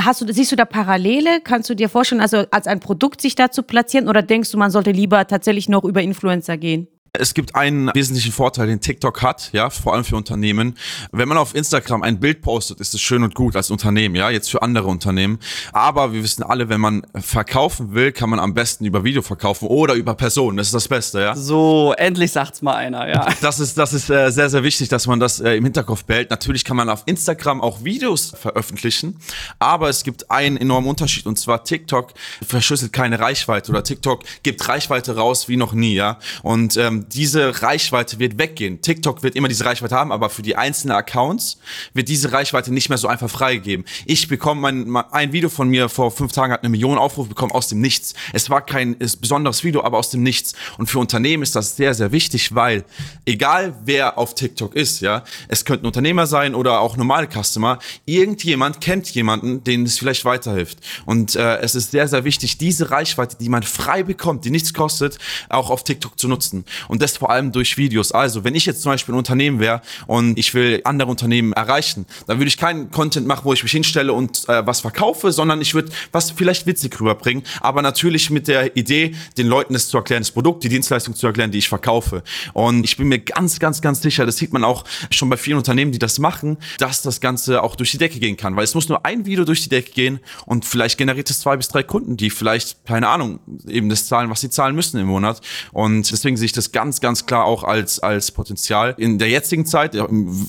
Hast 0.00 0.20
du, 0.20 0.30
siehst 0.32 0.52
du 0.52 0.56
da 0.56 0.66
Parallele? 0.66 1.40
Kannst 1.40 1.70
du 1.70 1.74
dir 1.74 1.88
vorstellen, 1.88 2.20
also 2.20 2.44
als 2.50 2.66
ein 2.66 2.80
Produkt 2.80 3.20
sich 3.20 3.34
da 3.34 3.50
zu 3.50 3.62
platzieren 3.62 4.08
oder 4.08 4.22
denkst 4.22 4.50
du, 4.50 4.58
man 4.58 4.70
sollte 4.70 4.90
lieber 4.90 5.26
tatsächlich 5.26 5.68
noch 5.68 5.84
über 5.84 6.02
Influencer 6.02 6.58
gehen? 6.58 6.86
Es 7.18 7.34
gibt 7.34 7.54
einen 7.54 7.90
wesentlichen 7.94 8.32
Vorteil, 8.32 8.66
den 8.66 8.80
TikTok 8.80 9.22
hat, 9.22 9.50
ja, 9.52 9.70
vor 9.70 9.94
allem 9.94 10.04
für 10.04 10.16
Unternehmen. 10.16 10.76
Wenn 11.12 11.28
man 11.28 11.38
auf 11.38 11.54
Instagram 11.54 12.02
ein 12.02 12.20
Bild 12.20 12.42
postet, 12.42 12.80
ist 12.80 12.94
es 12.94 13.00
schön 13.00 13.22
und 13.22 13.34
gut 13.34 13.56
als 13.56 13.70
Unternehmen, 13.70 14.14
ja, 14.14 14.30
jetzt 14.30 14.50
für 14.50 14.62
andere 14.62 14.88
Unternehmen. 14.88 15.38
Aber 15.72 16.12
wir 16.12 16.22
wissen 16.22 16.42
alle, 16.42 16.68
wenn 16.68 16.80
man 16.80 17.06
verkaufen 17.14 17.94
will, 17.94 18.12
kann 18.12 18.30
man 18.30 18.38
am 18.38 18.54
besten 18.54 18.84
über 18.84 19.04
Video 19.04 19.22
verkaufen 19.22 19.68
oder 19.68 19.94
über 19.94 20.14
Personen. 20.14 20.56
Das 20.56 20.68
ist 20.68 20.74
das 20.74 20.88
Beste, 20.88 21.20
ja. 21.20 21.34
So, 21.36 21.94
endlich 21.96 22.32
sagt's 22.32 22.62
mal 22.62 22.74
einer, 22.74 23.08
ja. 23.08 23.26
Das 23.40 23.60
ist, 23.60 23.78
das 23.78 23.92
ist 23.92 24.10
äh, 24.10 24.30
sehr, 24.30 24.50
sehr 24.50 24.62
wichtig, 24.62 24.88
dass 24.88 25.06
man 25.06 25.20
das 25.20 25.40
äh, 25.40 25.56
im 25.56 25.64
Hinterkopf 25.64 26.04
behält. 26.04 26.30
Natürlich 26.30 26.64
kann 26.64 26.76
man 26.76 26.88
auf 26.88 27.02
Instagram 27.06 27.60
auch 27.60 27.84
Videos 27.84 28.34
veröffentlichen, 28.38 29.18
aber 29.58 29.88
es 29.88 30.02
gibt 30.02 30.30
einen 30.30 30.56
enormen 30.56 30.88
Unterschied 30.88 31.26
und 31.26 31.38
zwar 31.38 31.64
TikTok 31.64 32.14
verschlüsselt 32.46 32.92
keine 32.92 33.20
Reichweite 33.20 33.70
oder 33.70 33.84
TikTok 33.84 34.22
gibt 34.42 34.66
Reichweite 34.68 35.16
raus 35.16 35.48
wie 35.48 35.56
noch 35.56 35.72
nie, 35.72 35.94
ja. 35.94 36.18
Und 36.42 36.76
ähm, 36.76 37.05
diese 37.12 37.62
Reichweite 37.62 38.18
wird 38.18 38.38
weggehen. 38.38 38.80
TikTok 38.80 39.22
wird 39.22 39.36
immer 39.36 39.48
diese 39.48 39.64
Reichweite 39.64 39.94
haben, 39.94 40.12
aber 40.12 40.30
für 40.30 40.42
die 40.42 40.56
einzelnen 40.56 40.96
Accounts 40.96 41.58
wird 41.94 42.08
diese 42.08 42.32
Reichweite 42.32 42.72
nicht 42.72 42.88
mehr 42.88 42.98
so 42.98 43.08
einfach 43.08 43.30
freigegeben. 43.30 43.84
Ich 44.04 44.28
bekomme 44.28 44.60
mein, 44.60 44.96
ein 45.12 45.32
Video 45.32 45.48
von 45.48 45.68
mir 45.68 45.88
vor 45.88 46.10
fünf 46.10 46.32
Tagen 46.32 46.52
hat 46.52 46.62
eine 46.62 46.70
Million 46.70 46.98
Aufrufe 46.98 47.28
bekommen 47.28 47.52
aus 47.52 47.68
dem 47.68 47.80
Nichts. 47.80 48.14
Es 48.32 48.50
war 48.50 48.64
kein 48.64 48.96
besonderes 48.98 49.64
Video, 49.64 49.82
aber 49.82 49.98
aus 49.98 50.10
dem 50.10 50.22
Nichts. 50.22 50.54
Und 50.78 50.88
für 50.88 50.98
Unternehmen 50.98 51.42
ist 51.42 51.56
das 51.56 51.76
sehr, 51.76 51.94
sehr 51.94 52.12
wichtig, 52.12 52.54
weil 52.54 52.84
egal 53.24 53.74
wer 53.84 54.18
auf 54.18 54.34
TikTok 54.34 54.74
ist, 54.74 55.00
ja, 55.00 55.24
es 55.48 55.64
könnten 55.64 55.86
Unternehmer 55.86 56.26
sein 56.26 56.54
oder 56.54 56.80
auch 56.80 56.96
normale 56.96 57.28
Customer, 57.28 57.78
irgendjemand 58.04 58.80
kennt 58.80 59.10
jemanden, 59.14 59.64
den 59.64 59.84
es 59.84 59.98
vielleicht 59.98 60.24
weiterhilft. 60.24 60.78
Und 61.04 61.36
äh, 61.36 61.58
es 61.58 61.74
ist 61.74 61.90
sehr, 61.90 62.08
sehr 62.08 62.24
wichtig, 62.24 62.58
diese 62.58 62.90
Reichweite, 62.90 63.36
die 63.38 63.48
man 63.48 63.62
frei 63.62 64.02
bekommt, 64.02 64.44
die 64.44 64.50
nichts 64.50 64.74
kostet, 64.74 65.18
auch 65.48 65.70
auf 65.70 65.84
TikTok 65.84 66.18
zu 66.18 66.28
nutzen. 66.28 66.64
Und 66.88 67.02
das 67.02 67.16
vor 67.16 67.30
allem 67.30 67.52
durch 67.52 67.76
Videos. 67.76 68.12
Also, 68.12 68.44
wenn 68.44 68.54
ich 68.54 68.66
jetzt 68.66 68.82
zum 68.82 68.92
Beispiel 68.92 69.14
ein 69.14 69.18
Unternehmen 69.18 69.60
wäre 69.60 69.82
und 70.06 70.38
ich 70.38 70.54
will 70.54 70.80
andere 70.84 71.10
Unternehmen 71.10 71.52
erreichen, 71.52 72.06
dann 72.26 72.38
würde 72.38 72.48
ich 72.48 72.56
keinen 72.56 72.90
Content 72.90 73.26
machen, 73.26 73.44
wo 73.44 73.52
ich 73.52 73.62
mich 73.62 73.72
hinstelle 73.72 74.12
und 74.12 74.48
äh, 74.48 74.66
was 74.66 74.80
verkaufe, 74.80 75.32
sondern 75.32 75.60
ich 75.60 75.74
würde 75.74 75.90
was 76.12 76.30
vielleicht 76.30 76.66
witzig 76.66 76.98
rüberbringen, 77.00 77.42
aber 77.60 77.82
natürlich 77.82 78.30
mit 78.30 78.48
der 78.48 78.76
Idee, 78.76 79.14
den 79.36 79.46
Leuten 79.46 79.72
das 79.74 79.88
zu 79.88 79.96
erklären, 79.96 80.22
das 80.22 80.30
Produkt, 80.30 80.64
die 80.64 80.68
Dienstleistung 80.68 81.14
zu 81.14 81.26
erklären, 81.26 81.50
die 81.50 81.58
ich 81.58 81.68
verkaufe. 81.68 82.22
Und 82.52 82.84
ich 82.84 82.96
bin 82.96 83.08
mir 83.08 83.18
ganz, 83.18 83.58
ganz, 83.58 83.80
ganz 83.80 84.02
sicher, 84.02 84.26
das 84.26 84.36
sieht 84.36 84.52
man 84.52 84.64
auch 84.64 84.84
schon 85.10 85.28
bei 85.28 85.36
vielen 85.36 85.58
Unternehmen, 85.58 85.92
die 85.92 85.98
das 85.98 86.18
machen, 86.18 86.58
dass 86.78 87.02
das 87.02 87.20
Ganze 87.20 87.62
auch 87.62 87.76
durch 87.76 87.90
die 87.92 87.98
Decke 87.98 88.18
gehen 88.18 88.36
kann, 88.36 88.56
weil 88.56 88.64
es 88.64 88.74
muss 88.74 88.88
nur 88.88 89.04
ein 89.04 89.26
Video 89.26 89.44
durch 89.44 89.62
die 89.62 89.68
Decke 89.68 89.92
gehen 89.92 90.20
und 90.44 90.64
vielleicht 90.64 90.98
generiert 90.98 91.30
es 91.30 91.40
zwei 91.40 91.56
bis 91.56 91.68
drei 91.68 91.82
Kunden, 91.82 92.16
die 92.16 92.30
vielleicht, 92.30 92.84
keine 92.86 93.08
Ahnung, 93.08 93.40
eben 93.68 93.88
das 93.88 94.06
zahlen, 94.06 94.30
was 94.30 94.40
sie 94.40 94.50
zahlen 94.50 94.74
müssen 94.74 94.98
im 94.98 95.06
Monat. 95.06 95.40
Und 95.72 96.10
deswegen 96.10 96.36
sehe 96.36 96.46
ich 96.46 96.52
das 96.52 96.72
ganz 96.76 97.00
ganz, 97.00 97.24
klar 97.24 97.46
auch 97.46 97.64
als, 97.64 98.00
als 98.00 98.30
Potenzial. 98.30 98.94
In 98.98 99.18
der 99.18 99.30
jetzigen 99.30 99.64
Zeit, 99.64 99.96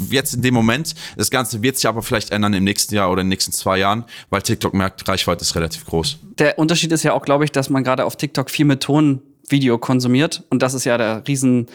jetzt 0.10 0.34
in 0.34 0.42
dem 0.42 0.54
Moment, 0.54 0.94
das 1.16 1.32
Ganze 1.32 1.64
wird 1.64 1.78
sich 1.78 1.88
aber 1.88 2.02
vielleicht 2.02 2.32
ändern 2.32 2.54
im 2.54 2.66
nächsten 2.66 2.94
Jahr 2.94 3.10
oder 3.10 3.22
in 3.22 3.28
den 3.28 3.30
nächsten 3.30 3.54
zwei 3.54 3.78
Jahren, 3.78 4.04
weil 4.30 4.42
TikTok 4.42 4.74
merkt, 4.74 5.08
Reichweite 5.08 5.44
ist 5.44 5.56
relativ 5.56 5.86
groß. 5.86 6.18
Der 6.38 6.60
Unterschied 6.60 6.92
ist 6.92 7.04
ja 7.04 7.14
auch, 7.14 7.24
glaube 7.24 7.46
ich, 7.46 7.54
dass 7.54 7.70
man 7.70 7.86
gerade 7.86 8.04
auf 8.04 8.18
TikTok 8.18 8.50
viel 8.50 8.66
mit 8.66 8.84
Tonvideo 8.84 9.78
konsumiert. 9.78 10.44
Und 10.50 10.62
das 10.62 10.74
ist 10.74 10.84
ja 10.84 10.98
der 10.98 11.24
riesen 11.26 11.68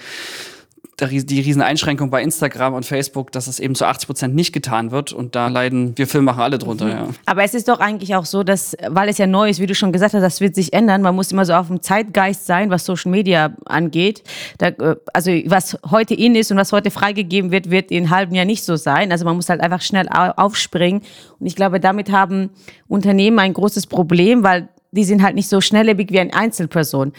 die 1.01 1.41
riesen 1.41 1.63
Einschränkung 1.63 2.11
bei 2.11 2.23
Instagram 2.23 2.75
und 2.75 2.87
Facebook, 2.87 3.33
dass 3.33 3.47
es 3.47 3.59
eben 3.59 3.75
zu 3.75 3.87
80 3.87 4.07
Prozent 4.07 4.35
nicht 4.35 4.53
getan 4.53 4.91
wird. 4.91 5.13
Und 5.13 5.35
da 5.35 5.49
leiden 5.49 5.97
wir 5.97 6.07
Filmmacher 6.07 6.43
alle 6.43 6.59
drunter, 6.59 6.85
mhm. 6.85 6.91
ja. 6.91 7.09
Aber 7.27 7.43
es 7.43 7.55
ist 7.55 7.69
doch 7.69 7.81
eigentlich 7.81 8.15
auch 8.15 8.25
so, 8.25 8.43
dass, 8.43 8.77
weil 8.89 9.09
es 9.09 9.19
ja 9.19 9.27
neu 9.27 9.49
ist, 9.49 9.59
wie 9.59 9.67
du 9.67 9.75
schon 9.75 9.93
gesagt 9.93 10.15
hast, 10.15 10.23
das 10.23 10.41
wird 10.41 10.55
sich 10.55 10.73
ändern. 10.73 11.03
Man 11.03 11.15
muss 11.15 11.33
immer 11.33 11.45
so 11.45 11.55
auf 11.55 11.67
dem 11.69 11.83
Zeitgeist 11.83 12.47
sein, 12.47 12.71
was 12.71 12.85
Social 12.85 13.11
Media 13.11 13.55
angeht. 13.65 14.23
Da, 14.59 14.69
äh, 14.69 14.97
also 15.13 15.31
was 15.47 15.79
heute 15.91 16.15
in 16.15 16.35
ist 16.35 16.53
und 16.53 16.59
was 16.59 16.73
heute 16.73 16.91
freigegeben 16.91 17.51
wird, 17.51 17.71
wird 17.71 17.91
in 17.91 18.05
einem 18.05 18.11
halben 18.11 18.35
Jahr 18.35 18.45
nicht 18.45 18.65
so 18.65 18.77
sein. 18.77 19.11
Also 19.13 19.25
man 19.25 19.37
muss 19.37 19.49
halt 19.49 19.61
einfach 19.61 19.81
schnell 19.81 20.09
aufspringen. 20.09 21.03
Und 21.41 21.47
ich 21.47 21.57
glaube, 21.57 21.81
damit 21.81 22.13
haben 22.13 22.51
Unternehmen 22.87 23.39
ein 23.39 23.55
großes 23.55 23.87
Problem, 23.87 24.45
weil 24.45 24.69
die 24.93 25.05
sind 25.05 25.23
halt 25.23 25.35
nicht 25.35 25.49
so 25.49 25.61
schnelllebig 25.61 26.11
wie 26.11 26.21
eine 26.21 26.35
Einzelperson. 26.35 27.13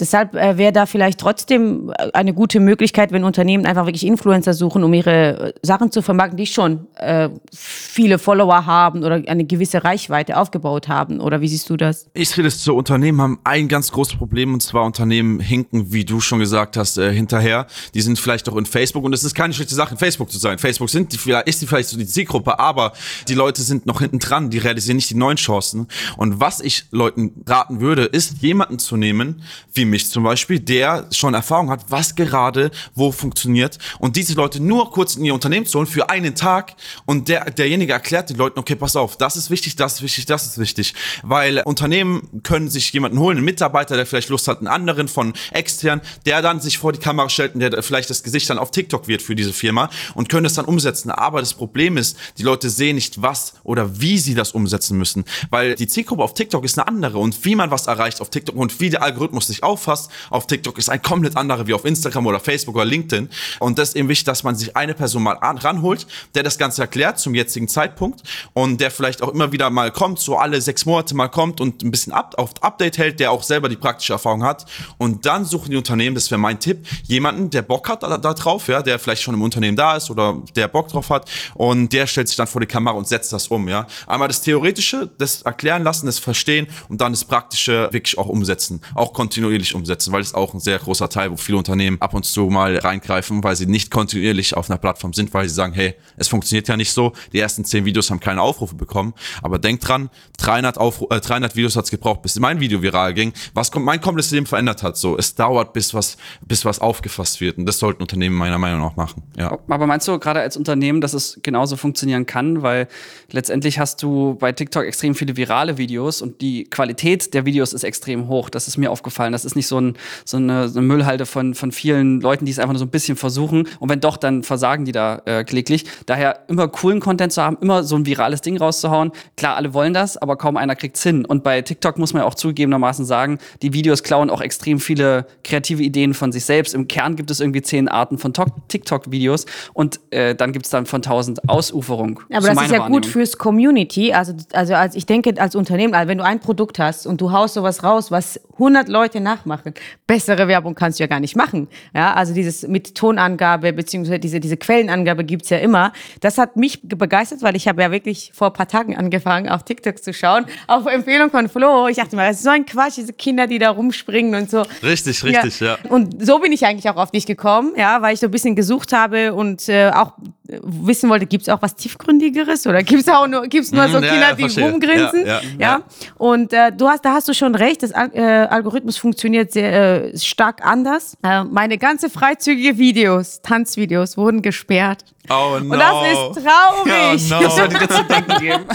Deshalb 0.00 0.34
äh, 0.34 0.58
wäre 0.58 0.72
da 0.72 0.86
vielleicht 0.86 1.20
trotzdem 1.20 1.90
äh, 1.90 2.10
eine 2.12 2.34
gute 2.34 2.60
Möglichkeit, 2.60 3.12
wenn 3.12 3.24
Unternehmen 3.24 3.66
einfach 3.66 3.86
wirklich 3.86 4.06
Influencer 4.06 4.54
suchen, 4.54 4.82
um 4.82 4.92
ihre 4.92 5.48
äh, 5.48 5.52
Sachen 5.62 5.92
zu 5.92 6.02
vermarkten, 6.02 6.36
die 6.36 6.46
schon 6.46 6.86
äh, 6.96 7.30
viele 7.52 8.18
Follower 8.18 8.66
haben 8.66 9.04
oder 9.04 9.22
eine 9.26 9.44
gewisse 9.44 9.84
Reichweite 9.84 10.36
aufgebaut 10.36 10.88
haben. 10.88 11.20
Oder 11.20 11.40
wie 11.40 11.48
siehst 11.48 11.70
du 11.70 11.76
das? 11.76 12.08
Ich 12.14 12.30
sehe 12.30 12.42
das 12.42 12.62
so, 12.62 12.76
Unternehmen 12.76 13.20
haben 13.20 13.38
ein 13.44 13.68
ganz 13.68 13.92
großes 13.92 14.16
Problem 14.16 14.52
und 14.52 14.62
zwar 14.62 14.84
Unternehmen 14.84 15.40
hinken, 15.40 15.92
wie 15.92 16.04
du 16.04 16.20
schon 16.20 16.40
gesagt 16.40 16.76
hast, 16.76 16.98
äh, 16.98 17.12
hinterher. 17.12 17.66
Die 17.94 18.00
sind 18.00 18.18
vielleicht 18.18 18.48
auch 18.48 18.56
in 18.56 18.66
Facebook 18.66 19.04
und 19.04 19.12
es 19.12 19.22
ist 19.22 19.34
keine 19.34 19.54
schlechte 19.54 19.74
Sache, 19.74 19.92
in 19.92 19.98
Facebook 19.98 20.30
zu 20.30 20.38
sein. 20.38 20.58
Facebook 20.58 20.90
sind 20.90 21.12
die, 21.12 21.32
ist 21.46 21.62
die 21.62 21.66
vielleicht 21.66 21.88
so 21.88 21.96
die 21.96 22.06
Zielgruppe, 22.06 22.58
aber 22.58 22.92
die 23.28 23.34
Leute 23.34 23.62
sind 23.62 23.86
noch 23.86 24.00
hinten 24.00 24.18
dran, 24.18 24.50
die 24.50 24.58
realisieren 24.58 24.96
nicht 24.96 25.10
die 25.10 25.14
neuen 25.14 25.36
Chancen. 25.36 25.86
Und 26.16 26.40
was 26.40 26.60
ich 26.60 26.84
Leuten 26.90 27.32
raten 27.46 27.80
würde, 27.80 28.04
ist, 28.04 28.42
jemanden 28.42 28.78
zu 28.78 28.96
nehmen, 28.96 29.42
wie 29.72 29.83
mich 29.84 30.08
zum 30.08 30.24
Beispiel, 30.24 30.60
der 30.60 31.08
schon 31.12 31.34
Erfahrung 31.34 31.70
hat, 31.70 31.84
was 31.88 32.14
gerade 32.14 32.70
wo 32.94 33.12
funktioniert 33.12 33.78
und 33.98 34.16
diese 34.16 34.34
Leute 34.34 34.60
nur 34.62 34.90
kurz 34.90 35.16
in 35.16 35.24
ihr 35.24 35.34
Unternehmen 35.34 35.66
zu 35.66 35.78
holen 35.78 35.86
für 35.86 36.10
einen 36.10 36.34
Tag 36.34 36.74
und 37.06 37.28
der, 37.28 37.50
derjenige 37.50 37.92
erklärt 37.92 38.30
den 38.30 38.36
Leuten, 38.36 38.58
okay, 38.58 38.76
pass 38.76 38.96
auf, 38.96 39.16
das 39.16 39.36
ist 39.36 39.50
wichtig, 39.50 39.76
das 39.76 39.94
ist 39.94 40.02
wichtig, 40.02 40.26
das 40.26 40.46
ist 40.46 40.58
wichtig, 40.58 40.94
weil 41.22 41.62
Unternehmen 41.64 42.42
können 42.42 42.68
sich 42.68 42.92
jemanden 42.92 43.18
holen, 43.18 43.36
einen 43.38 43.44
Mitarbeiter, 43.44 43.96
der 43.96 44.06
vielleicht 44.06 44.28
Lust 44.28 44.48
hat, 44.48 44.58
einen 44.58 44.68
anderen 44.68 45.08
von 45.08 45.32
extern, 45.52 46.00
der 46.26 46.42
dann 46.42 46.60
sich 46.60 46.78
vor 46.78 46.92
die 46.92 46.98
Kamera 46.98 47.28
stellt 47.28 47.54
und 47.54 47.60
der 47.60 47.82
vielleicht 47.82 48.10
das 48.10 48.22
Gesicht 48.22 48.48
dann 48.50 48.58
auf 48.58 48.70
TikTok 48.70 49.08
wird 49.08 49.22
für 49.22 49.34
diese 49.34 49.52
Firma 49.52 49.90
und 50.14 50.28
können 50.28 50.44
das 50.44 50.54
dann 50.54 50.64
umsetzen. 50.64 51.10
Aber 51.10 51.40
das 51.40 51.54
Problem 51.54 51.96
ist, 51.96 52.16
die 52.38 52.42
Leute 52.42 52.70
sehen 52.70 52.96
nicht, 52.96 53.22
was 53.22 53.54
oder 53.62 54.00
wie 54.00 54.18
sie 54.18 54.34
das 54.34 54.52
umsetzen 54.52 54.96
müssen, 54.98 55.24
weil 55.50 55.74
die 55.74 55.86
Zielgruppe 55.86 56.22
auf 56.22 56.34
TikTok 56.34 56.64
ist 56.64 56.78
eine 56.78 56.88
andere 56.88 57.18
und 57.18 57.44
wie 57.44 57.54
man 57.54 57.70
was 57.70 57.86
erreicht 57.86 58.20
auf 58.20 58.30
TikTok 58.30 58.56
und 58.56 58.80
wie 58.80 58.90
der 58.90 59.02
Algorithmus 59.02 59.46
sich 59.46 59.62
auffasst 59.74 60.10
auf 60.30 60.46
TikTok 60.46 60.78
ist 60.78 60.88
ein 60.88 61.02
komplett 61.02 61.36
anderer 61.36 61.66
wie 61.66 61.74
auf 61.74 61.84
Instagram 61.84 62.26
oder 62.26 62.40
Facebook 62.40 62.76
oder 62.76 62.84
LinkedIn. 62.84 63.28
Und 63.60 63.78
das 63.78 63.90
ist 63.90 63.96
eben 63.96 64.08
wichtig, 64.08 64.24
dass 64.24 64.44
man 64.44 64.54
sich 64.54 64.76
eine 64.76 64.94
Person 64.94 65.22
mal 65.22 65.34
an, 65.40 65.58
ranholt, 65.58 66.06
der 66.34 66.42
das 66.42 66.58
Ganze 66.58 66.82
erklärt 66.82 67.18
zum 67.18 67.34
jetzigen 67.34 67.68
Zeitpunkt 67.68 68.22
und 68.52 68.80
der 68.80 68.90
vielleicht 68.90 69.22
auch 69.22 69.28
immer 69.28 69.52
wieder 69.52 69.70
mal 69.70 69.90
kommt, 69.90 70.18
so 70.18 70.36
alle 70.36 70.60
sechs 70.60 70.86
Monate 70.86 71.14
mal 71.14 71.28
kommt 71.28 71.60
und 71.60 71.82
ein 71.82 71.90
bisschen 71.90 72.12
up, 72.12 72.34
auf 72.38 72.50
Update 72.60 72.98
hält, 72.98 73.20
der 73.20 73.32
auch 73.32 73.42
selber 73.42 73.68
die 73.68 73.76
praktische 73.76 74.12
Erfahrung 74.12 74.44
hat. 74.44 74.66
Und 74.98 75.26
dann 75.26 75.44
suchen 75.44 75.70
die 75.70 75.76
Unternehmen, 75.76 76.14
das 76.14 76.30
wäre 76.30 76.38
mein 76.38 76.60
Tipp, 76.60 76.86
jemanden, 77.04 77.50
der 77.50 77.62
Bock 77.62 77.88
hat 77.88 78.02
da, 78.02 78.16
da 78.16 78.34
drauf, 78.34 78.68
ja, 78.68 78.82
der 78.82 78.98
vielleicht 78.98 79.22
schon 79.22 79.34
im 79.34 79.42
Unternehmen 79.42 79.76
da 79.76 79.96
ist 79.96 80.10
oder 80.10 80.36
der 80.54 80.68
Bock 80.68 80.88
drauf 80.88 81.10
hat 81.10 81.28
und 81.54 81.92
der 81.92 82.06
stellt 82.06 82.28
sich 82.28 82.36
dann 82.36 82.46
vor 82.46 82.60
die 82.60 82.66
Kamera 82.66 82.96
und 82.96 83.08
setzt 83.08 83.32
das 83.32 83.48
um, 83.48 83.68
ja. 83.68 83.86
Einmal 84.06 84.28
das 84.28 84.42
Theoretische, 84.42 85.10
das 85.18 85.42
erklären 85.42 85.82
lassen, 85.82 86.06
das 86.06 86.18
verstehen 86.18 86.66
und 86.88 87.00
dann 87.00 87.12
das 87.12 87.24
Praktische 87.24 87.88
wirklich 87.92 88.18
auch 88.18 88.28
umsetzen, 88.28 88.80
auch 88.94 89.12
kontinuierlich 89.12 89.63
umsetzen, 89.72 90.12
weil 90.12 90.20
es 90.20 90.34
auch 90.34 90.52
ein 90.52 90.60
sehr 90.60 90.78
großer 90.78 91.08
Teil, 91.08 91.30
wo 91.30 91.36
viele 91.36 91.58
Unternehmen 91.58 91.96
ab 92.00 92.12
und 92.12 92.24
zu 92.24 92.46
mal 92.46 92.76
reingreifen, 92.76 93.44
weil 93.44 93.54
sie 93.54 93.66
nicht 93.66 93.90
kontinuierlich 93.90 94.56
auf 94.56 94.68
einer 94.68 94.78
Plattform 94.78 95.12
sind, 95.12 95.32
weil 95.32 95.48
sie 95.48 95.54
sagen, 95.54 95.72
hey, 95.72 95.94
es 96.16 96.28
funktioniert 96.28 96.68
ja 96.68 96.76
nicht 96.76 96.92
so, 96.92 97.12
die 97.32 97.38
ersten 97.38 97.64
zehn 97.64 97.84
Videos 97.84 98.10
haben 98.10 98.20
keine 98.20 98.42
Aufrufe 98.42 98.74
bekommen, 98.74 99.14
aber 99.42 99.58
denkt 99.58 99.86
dran, 99.86 100.10
300, 100.38 100.78
Aufru 100.78 101.06
äh, 101.10 101.20
300 101.20 101.54
Videos 101.56 101.76
hat 101.76 101.84
es 101.84 101.90
gebraucht, 101.90 102.22
bis 102.22 102.38
mein 102.38 102.60
Video 102.60 102.82
viral 102.82 103.14
ging, 103.14 103.32
was 103.54 103.72
mein 103.74 104.00
komplettes 104.00 104.32
Leben 104.32 104.46
verändert 104.46 104.82
hat, 104.82 104.96
so, 104.96 105.16
es 105.16 105.34
dauert, 105.34 105.72
bis 105.72 105.94
was, 105.94 106.16
bis 106.44 106.64
was 106.64 106.80
aufgefasst 106.80 107.40
wird. 107.40 107.58
Und 107.58 107.66
das 107.66 107.78
sollten 107.78 108.02
Unternehmen 108.02 108.36
meiner 108.36 108.58
Meinung 108.58 108.80
nach 108.80 108.96
machen, 108.96 109.22
ja. 109.36 109.58
Aber 109.68 109.86
meinst 109.86 110.08
du 110.08 110.18
gerade 110.18 110.40
als 110.40 110.56
Unternehmen, 110.56 111.00
dass 111.00 111.14
es 111.14 111.38
genauso 111.42 111.76
funktionieren 111.76 112.26
kann, 112.26 112.62
weil 112.62 112.88
letztendlich 113.30 113.78
hast 113.78 114.02
du 114.02 114.34
bei 114.34 114.52
TikTok 114.52 114.84
extrem 114.84 115.14
viele 115.14 115.36
virale 115.36 115.78
Videos 115.78 116.22
und 116.22 116.40
die 116.40 116.64
Qualität 116.64 117.34
der 117.34 117.44
Videos 117.44 117.72
ist 117.72 117.84
extrem 117.84 118.28
hoch, 118.28 118.50
das 118.50 118.68
ist 118.68 118.76
mir 118.76 118.90
aufgefallen, 118.90 119.32
das 119.32 119.44
ist 119.44 119.53
nicht 119.56 119.66
so, 119.66 119.80
ein, 119.80 119.94
so 120.24 120.36
eine, 120.36 120.68
so 120.68 120.78
eine 120.78 120.86
Müllhalde 120.86 121.26
von, 121.26 121.54
von 121.54 121.72
vielen 121.72 122.20
Leuten, 122.20 122.44
die 122.44 122.52
es 122.52 122.58
einfach 122.58 122.72
nur 122.72 122.78
so 122.78 122.84
ein 122.84 122.90
bisschen 122.90 123.16
versuchen 123.16 123.68
und 123.80 123.88
wenn 123.88 124.00
doch, 124.00 124.16
dann 124.16 124.42
versagen 124.42 124.84
die 124.84 124.92
da 124.92 125.22
äh, 125.24 125.44
kläglich. 125.44 125.84
Daher 126.06 126.44
immer 126.48 126.68
coolen 126.68 127.00
Content 127.00 127.32
zu 127.32 127.42
haben, 127.42 127.56
immer 127.60 127.82
so 127.82 127.96
ein 127.96 128.06
virales 128.06 128.40
Ding 128.40 128.56
rauszuhauen. 128.56 129.12
Klar, 129.36 129.56
alle 129.56 129.74
wollen 129.74 129.94
das, 129.94 130.16
aber 130.16 130.36
kaum 130.36 130.56
einer 130.56 130.76
kriegt's 130.76 131.02
hin. 131.02 131.24
Und 131.24 131.44
bei 131.44 131.62
TikTok 131.62 131.98
muss 131.98 132.12
man 132.12 132.22
ja 132.22 132.28
auch 132.28 132.34
zugegebenermaßen 132.34 133.04
sagen, 133.04 133.38
die 133.62 133.72
Videos 133.72 134.02
klauen 134.02 134.30
auch 134.30 134.40
extrem 134.40 134.80
viele 134.80 135.26
kreative 135.42 135.82
Ideen 135.82 136.14
von 136.14 136.32
sich 136.32 136.44
selbst. 136.44 136.74
Im 136.74 136.88
Kern 136.88 137.16
gibt 137.16 137.30
es 137.30 137.40
irgendwie 137.40 137.62
zehn 137.62 137.88
Arten 137.88 138.18
von 138.18 138.32
TikTok-Videos 138.68 139.46
und 139.72 140.00
äh, 140.10 140.34
dann 140.34 140.52
gibt's 140.52 140.70
dann 140.70 140.86
von 140.86 141.02
tausend 141.02 141.48
Ausuferung. 141.48 142.20
Aber 142.32 142.48
das 142.48 142.62
ist 142.62 142.70
ja 142.72 142.86
gut 142.88 143.06
fürs 143.06 143.38
Community. 143.38 144.12
Also, 144.12 144.34
also 144.52 144.74
als 144.74 144.94
ich 144.94 145.06
denke, 145.06 145.34
als 145.40 145.54
Unternehmen, 145.54 145.94
also 145.94 146.08
wenn 146.08 146.18
du 146.18 146.24
ein 146.24 146.40
Produkt 146.40 146.78
hast 146.78 147.06
und 147.06 147.20
du 147.20 147.32
haust 147.32 147.54
sowas 147.54 147.82
raus, 147.82 148.10
was 148.10 148.40
100 148.54 148.88
Leute 148.88 149.20
nachmachen, 149.44 149.74
bessere 150.06 150.48
Werbung 150.48 150.74
kannst 150.74 150.98
du 150.98 151.04
ja 151.04 151.06
gar 151.06 151.20
nicht 151.20 151.36
machen. 151.36 151.68
Ja, 151.94 152.12
also 152.14 152.34
dieses 152.34 152.66
mit 152.66 152.94
Tonangabe 152.94 153.72
beziehungsweise 153.72 154.18
diese, 154.18 154.40
diese 154.40 154.56
Quellenangabe 154.56 155.24
gibt's 155.24 155.50
ja 155.50 155.58
immer. 155.58 155.92
Das 156.20 156.38
hat 156.38 156.56
mich 156.56 156.80
begeistert, 156.82 157.42
weil 157.42 157.56
ich 157.56 157.68
habe 157.68 157.82
ja 157.82 157.90
wirklich 157.90 158.32
vor 158.34 158.48
ein 158.48 158.52
paar 158.52 158.68
Tagen 158.68 158.96
angefangen, 158.96 159.48
auf 159.48 159.64
TikTok 159.64 160.02
zu 160.02 160.12
schauen, 160.12 160.46
auf 160.66 160.86
Empfehlung 160.86 161.30
von 161.30 161.48
Flo. 161.48 161.88
Ich 161.88 161.96
dachte 161.96 162.16
mal, 162.16 162.28
das 162.28 162.36
ist 162.38 162.44
so 162.44 162.50
ein 162.50 162.66
Quatsch, 162.66 162.96
diese 162.96 163.12
Kinder, 163.12 163.46
die 163.46 163.58
da 163.58 163.70
rumspringen 163.70 164.34
und 164.34 164.50
so. 164.50 164.64
Richtig, 164.82 165.22
richtig, 165.24 165.60
ja. 165.60 165.78
ja. 165.82 165.90
Und 165.90 166.24
so 166.24 166.38
bin 166.38 166.52
ich 166.52 166.64
eigentlich 166.66 166.88
auch 166.88 166.96
auf 166.96 167.10
dich 167.10 167.26
gekommen, 167.26 167.72
ja, 167.76 168.00
weil 168.02 168.14
ich 168.14 168.20
so 168.20 168.26
ein 168.26 168.30
bisschen 168.30 168.54
gesucht 168.54 168.92
habe 168.92 169.34
und 169.34 169.68
äh, 169.68 169.90
auch 169.90 170.12
wissen 170.46 171.08
wollte, 171.08 171.26
gibt's 171.26 171.48
auch 171.48 171.62
was 171.62 171.74
tiefgründigeres 171.74 172.66
oder 172.66 172.82
gibt's 172.82 173.08
auch 173.08 173.26
nur 173.26 173.46
gibt's 173.46 173.72
nur 173.72 173.88
so 173.88 173.98
Mhm, 173.98 174.04
Ja, 174.04 174.34
Kinder, 174.34 174.40
ja, 174.40 174.48
die 174.48 174.60
rumgrinsen, 174.60 175.26
Ja, 175.26 175.40
ja. 175.58 175.82
Und 176.16 176.52
äh, 176.52 176.72
du 176.72 176.88
hast, 176.88 177.04
da 177.04 177.12
hast 177.12 177.28
du 177.28 177.34
schon 177.34 177.54
recht, 177.54 177.82
das 177.82 177.92
Al 177.92 178.10
äh, 178.12 178.20
Algorithmus 178.22 178.96
funktioniert 179.34 179.52
sehr 179.52 180.14
äh, 180.14 180.18
stark 180.18 180.64
anders. 180.64 181.16
Äh, 181.22 181.44
meine 181.44 181.78
ganze 181.78 182.10
freizügige 182.10 182.78
Videos, 182.78 183.40
Tanzvideos 183.42 184.16
wurden 184.16 184.42
gesperrt. 184.42 185.04
Oh 185.28 185.58
no. 185.60 185.72
Und 185.74 185.78
das 185.78 186.12
ist 186.12 186.44
traurig. 186.46 187.30
Oh 187.30 187.34
no. 187.34 187.42
Das 187.42 187.56
sollte 187.56 187.78
dir 187.78 187.88
zu 187.88 188.04
denken 188.04 188.38
geben. 188.38 188.64